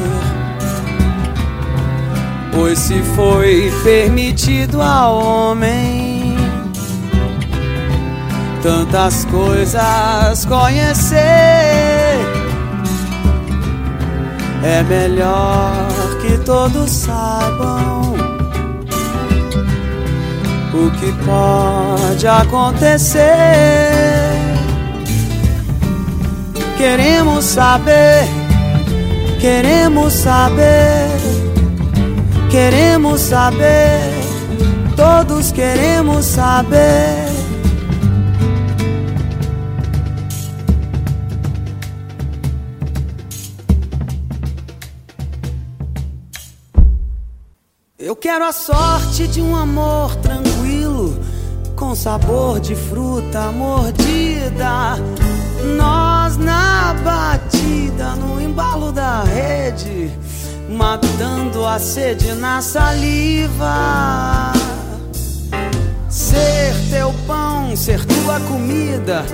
Pois 2.51 2.79
se 2.79 3.01
foi 3.15 3.71
permitido 3.83 4.81
ao 4.81 5.19
homem 5.19 6.35
tantas 8.61 9.25
coisas 9.25 10.45
conhecer, 10.45 11.19
é 14.63 14.83
melhor 14.83 15.87
que 16.21 16.37
todos 16.39 16.89
saibam 16.89 18.13
o 20.73 20.91
que 20.91 21.11
pode 21.25 22.27
acontecer. 22.27 23.19
Queremos 26.77 27.45
saber, 27.45 28.27
queremos 29.39 30.13
saber 30.13 31.08
Queremos 32.49 33.21
saber, 33.21 34.11
todos 34.95 35.51
queremos 35.51 36.25
saber. 36.25 37.29
Eu 47.99 48.15
quero 48.15 48.45
a 48.45 48.51
sorte 48.51 49.27
de 49.27 49.39
um 49.39 49.55
amor 49.55 50.15
tranquilo, 50.15 51.19
com 51.75 51.93
sabor 51.93 52.59
de 52.59 52.73
fruta 52.73 53.51
mordida. 53.51 54.97
Nós 55.77 56.35
na 56.37 56.95
batida, 57.03 58.15
no 58.15 58.41
embalo 58.41 58.91
da 58.91 59.21
rede 59.21 60.11
matando 60.69 61.65
a 61.65 61.79
sede 61.79 62.33
na 62.33 62.61
saliva. 62.61 64.53
Ser 66.07 66.73
teu 66.89 67.13
pão, 67.25 67.75
ser 67.75 68.05
tua 68.05 68.39
comida, 68.41 69.25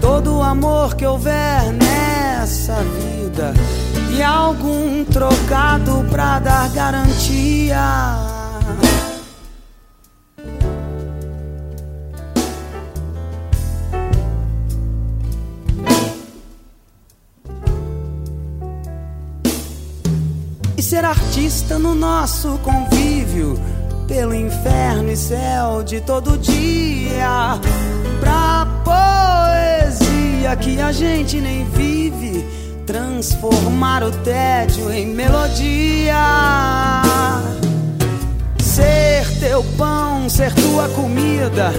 todo 0.00 0.38
o 0.38 0.42
amor 0.42 0.96
que 0.96 1.06
houver 1.06 1.72
nessa 1.72 2.76
vida 2.76 3.52
e 4.10 4.22
algum 4.22 5.04
trocado 5.04 6.04
pra 6.10 6.38
dar 6.38 6.68
garantia. 6.70 8.37
Artista 21.08 21.78
no 21.78 21.94
nosso 21.94 22.58
convívio, 22.58 23.58
pelo 24.06 24.34
inferno 24.34 25.10
e 25.10 25.16
céu 25.16 25.82
de 25.82 26.02
todo 26.02 26.36
dia, 26.36 27.58
pra 28.20 28.66
poesia 28.84 30.54
que 30.56 30.78
a 30.78 30.92
gente 30.92 31.40
nem 31.40 31.64
vive, 31.70 32.44
transformar 32.86 34.02
o 34.02 34.10
tédio 34.10 34.90
em 34.92 35.06
melodia. 35.06 36.14
Ser 38.60 39.26
teu 39.40 39.64
pão, 39.78 40.28
ser 40.28 40.52
tua 40.52 40.90
comida, 40.90 41.72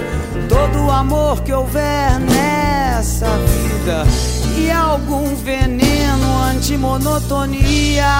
todo 0.48 0.86
o 0.88 0.92
amor 0.92 1.42
que 1.44 1.54
houver 1.54 2.20
nessa 2.20 3.28
vida 3.28 4.39
e 4.60 4.72
algum 4.72 5.36
veneno 5.36 6.42
antimonotonia. 6.44 8.14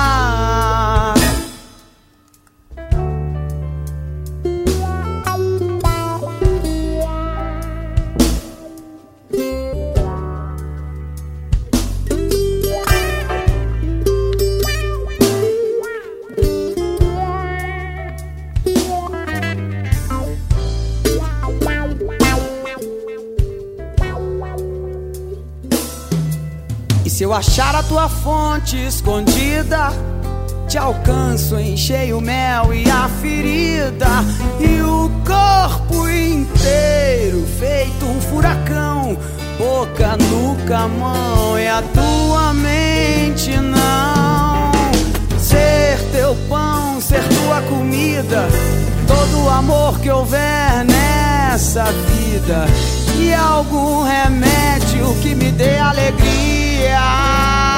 Se 27.10 27.24
eu 27.24 27.34
achar 27.34 27.76
a 27.76 27.84
tua 27.84 28.08
fonte 28.08 28.78
escondida, 28.78 29.90
te 30.70 30.78
alcanço, 30.78 31.60
enchei 31.60 32.14
o 32.14 32.22
mel 32.22 32.74
e 32.74 32.90
a 32.90 33.10
ferida, 33.22 34.08
e 34.60 34.80
o 34.82 35.12
corpo 35.26 36.08
inteiro 36.08 37.46
feito 37.60 38.06
um 38.06 38.22
furacão, 38.22 39.18
boca, 39.58 40.16
nuca, 40.16 40.88
mão 40.88 41.60
e 41.60 41.68
a 41.68 41.82
tua 41.82 42.54
mente 42.54 43.58
não. 43.58 44.72
Ser 45.38 46.00
teu 46.14 46.38
pão, 46.48 47.02
ser 47.02 47.28
tua 47.28 47.62
comida, 47.64 48.48
todo 49.08 49.46
o 49.46 49.50
amor 49.50 50.00
que 50.00 50.10
houver 50.10 50.86
nessa 50.86 51.84
vida, 51.84 52.66
e 53.20 53.34
algum 53.34 54.04
remédio 54.04 55.14
que 55.22 55.36
me 55.36 55.52
dê 55.52 55.78
alegria 55.78 57.69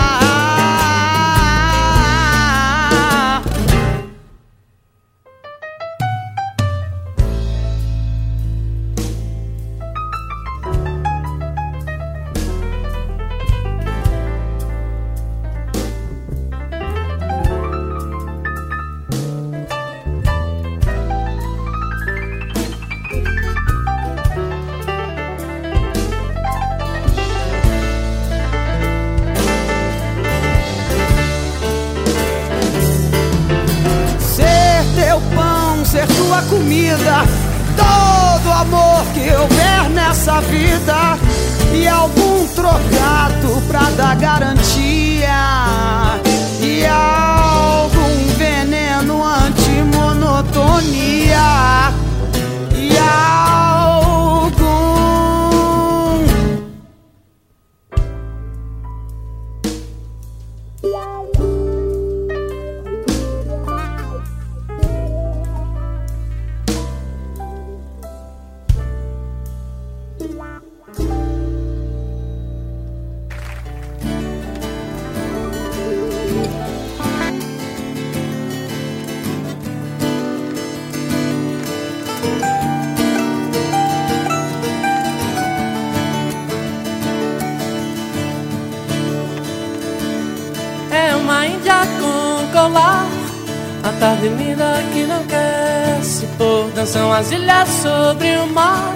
Dançam 96.82 97.14
as 97.14 97.30
ilhas 97.30 97.70
sobre 97.70 98.38
o 98.38 98.48
mar 98.48 98.96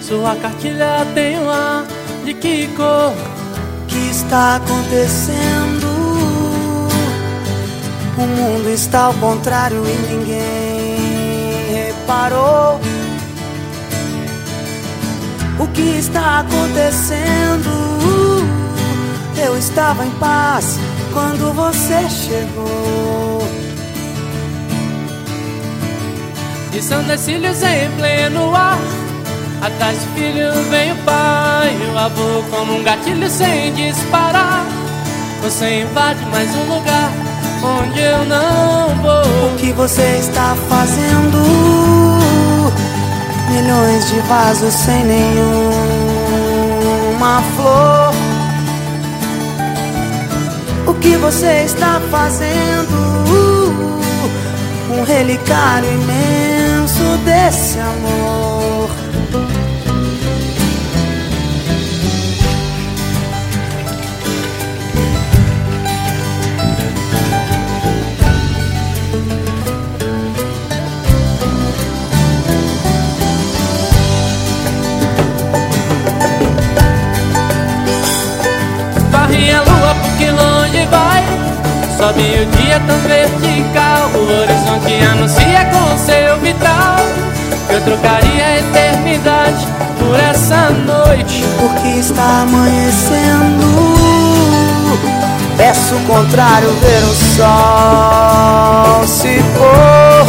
Sua 0.00 0.34
cartilha 0.34 1.06
tem 1.14 1.38
um 1.38 1.48
ar 1.48 1.86
de 2.24 2.34
que 2.34 2.66
cor 2.76 3.14
que 3.86 4.10
está 4.10 4.56
acontecendo? 4.56 5.86
O 8.18 8.26
mundo 8.26 8.68
está 8.70 9.02
ao 9.02 9.14
contrário 9.14 9.84
e 9.86 10.12
ninguém 10.12 11.86
reparou 11.86 12.80
O 15.60 15.68
que 15.68 15.98
está 16.00 16.40
acontecendo? 16.40 17.70
Eu 19.46 19.56
estava 19.56 20.04
em 20.04 20.10
paz 20.18 20.76
quando 21.12 21.54
você 21.54 22.10
chegou 22.10 23.21
E 26.74 26.82
são 26.82 27.02
decílios 27.02 27.62
em 27.62 27.90
pleno 27.98 28.54
ar. 28.56 28.78
Atrás 29.60 29.98
do 29.98 30.14
filho 30.14 30.50
vem 30.70 30.92
o 30.92 30.96
pai 31.04 31.76
e 31.80 31.90
o 31.94 31.98
avô 31.98 32.42
Como 32.50 32.78
um 32.78 32.82
gatilho 32.82 33.28
sem 33.28 33.74
disparar. 33.74 34.64
Você 35.42 35.82
invade 35.82 36.24
mais 36.26 36.48
um 36.56 36.74
lugar 36.74 37.12
onde 37.62 38.00
eu 38.00 38.24
não 38.24 38.88
vou. 39.02 39.52
O 39.52 39.56
que 39.58 39.70
você 39.72 40.16
está 40.18 40.56
fazendo? 40.68 41.42
Milhões 43.50 44.08
de 44.08 44.18
vasos 44.20 44.72
sem 44.72 45.04
nenhuma 45.04 45.42
flor. 47.54 48.14
O 50.86 50.94
que 50.94 51.16
você 51.16 51.64
está 51.66 52.00
fazendo? 52.10 53.12
Um 54.90 55.04
relicário 55.04 55.90
imenso 55.90 56.61
desse 57.24 57.78
amor. 57.78 58.90
Varre 79.10 79.52
a 79.52 79.60
lua 79.62 79.94
porque 80.02 80.30
longe 80.30 80.86
vai 80.86 81.21
Sobe 82.02 82.20
o 82.20 82.46
dia 82.56 82.80
tão 82.80 82.98
vertical 82.98 84.10
O 84.16 84.40
horizonte 84.40 85.04
anuncia 85.04 85.64
com 85.66 85.96
seu 85.96 86.36
vitral 86.40 86.96
Eu 87.70 87.80
trocaria 87.82 88.44
a 88.44 88.58
eternidade 88.58 89.68
por 90.00 90.18
essa 90.18 90.70
noite. 90.70 91.44
Porque 91.60 92.00
está 92.00 92.42
amanhecendo. 92.42 93.68
Peço 95.56 95.94
o 95.94 96.00
contrário, 96.00 96.68
ver 96.80 97.04
o 97.04 97.14
sol 97.36 99.06
se 99.06 99.40
pôr. 99.56 100.26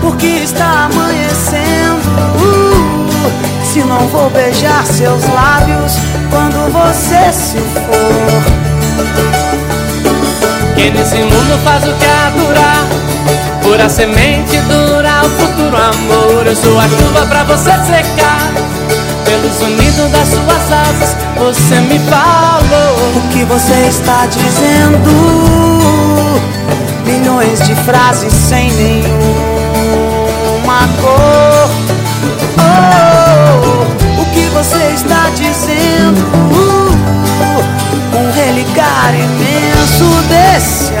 Porque 0.00 0.26
está 0.26 0.88
amanhecendo. 0.90 2.08
Se 3.62 3.80
não 3.80 4.08
vou 4.08 4.30
beijar 4.30 4.86
seus 4.86 5.22
lábios 5.28 5.98
quando 6.30 6.72
você 6.72 7.30
se 7.30 7.58
for 7.58 8.57
que 10.74 10.90
nesse 10.90 11.16
mundo 11.16 11.58
faz 11.64 11.84
o 11.84 11.92
que 11.94 12.06
adorar 12.06 12.86
Pura 13.68 13.88
semente 13.88 14.56
dura 14.62 15.20
o 15.24 15.28
futuro 15.28 15.76
amor. 15.76 16.46
Eu 16.46 16.56
sou 16.56 16.78
a 16.80 16.88
chuva 16.88 17.26
pra 17.26 17.44
você 17.44 17.70
secar. 17.84 18.50
Pelo 19.26 19.52
sonido 19.52 20.08
das 20.10 20.28
suas 20.28 20.72
asas 20.72 21.14
Você 21.36 21.78
me 21.80 21.98
falou. 21.98 22.96
O 23.14 23.20
que 23.30 23.44
você 23.44 23.74
está 23.88 24.24
dizendo? 24.24 25.10
Milhões 27.04 27.60
de 27.66 27.74
frases 27.74 28.32
sem 28.32 28.72
nenhuma 28.72 29.08
cor. 31.02 31.68
Oh, 32.56 34.22
o 34.22 34.24
que 34.32 34.48
você 34.54 34.94
está 34.94 35.28
dizendo? 35.34 35.97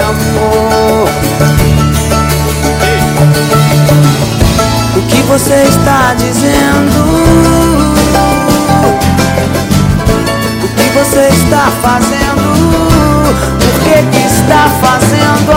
Amor. 0.08 1.08
O 4.96 5.02
que 5.02 5.22
você 5.22 5.54
está 5.68 6.14
dizendo? 6.14 7.00
O 10.64 10.68
que 10.68 10.88
você 10.98 11.28
está 11.28 11.70
fazendo? 11.82 12.48
Por 13.58 13.74
que, 13.84 14.02
que 14.10 14.26
está 14.26 14.68
fazendo 14.80 15.52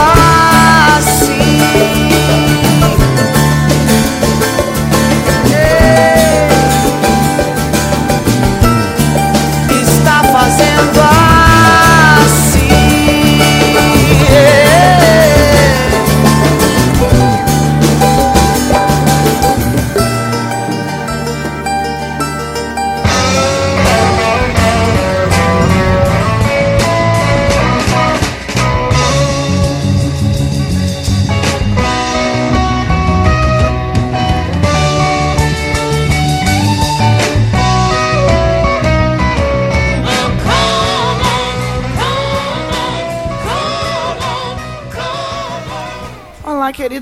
assim? 0.97 1.61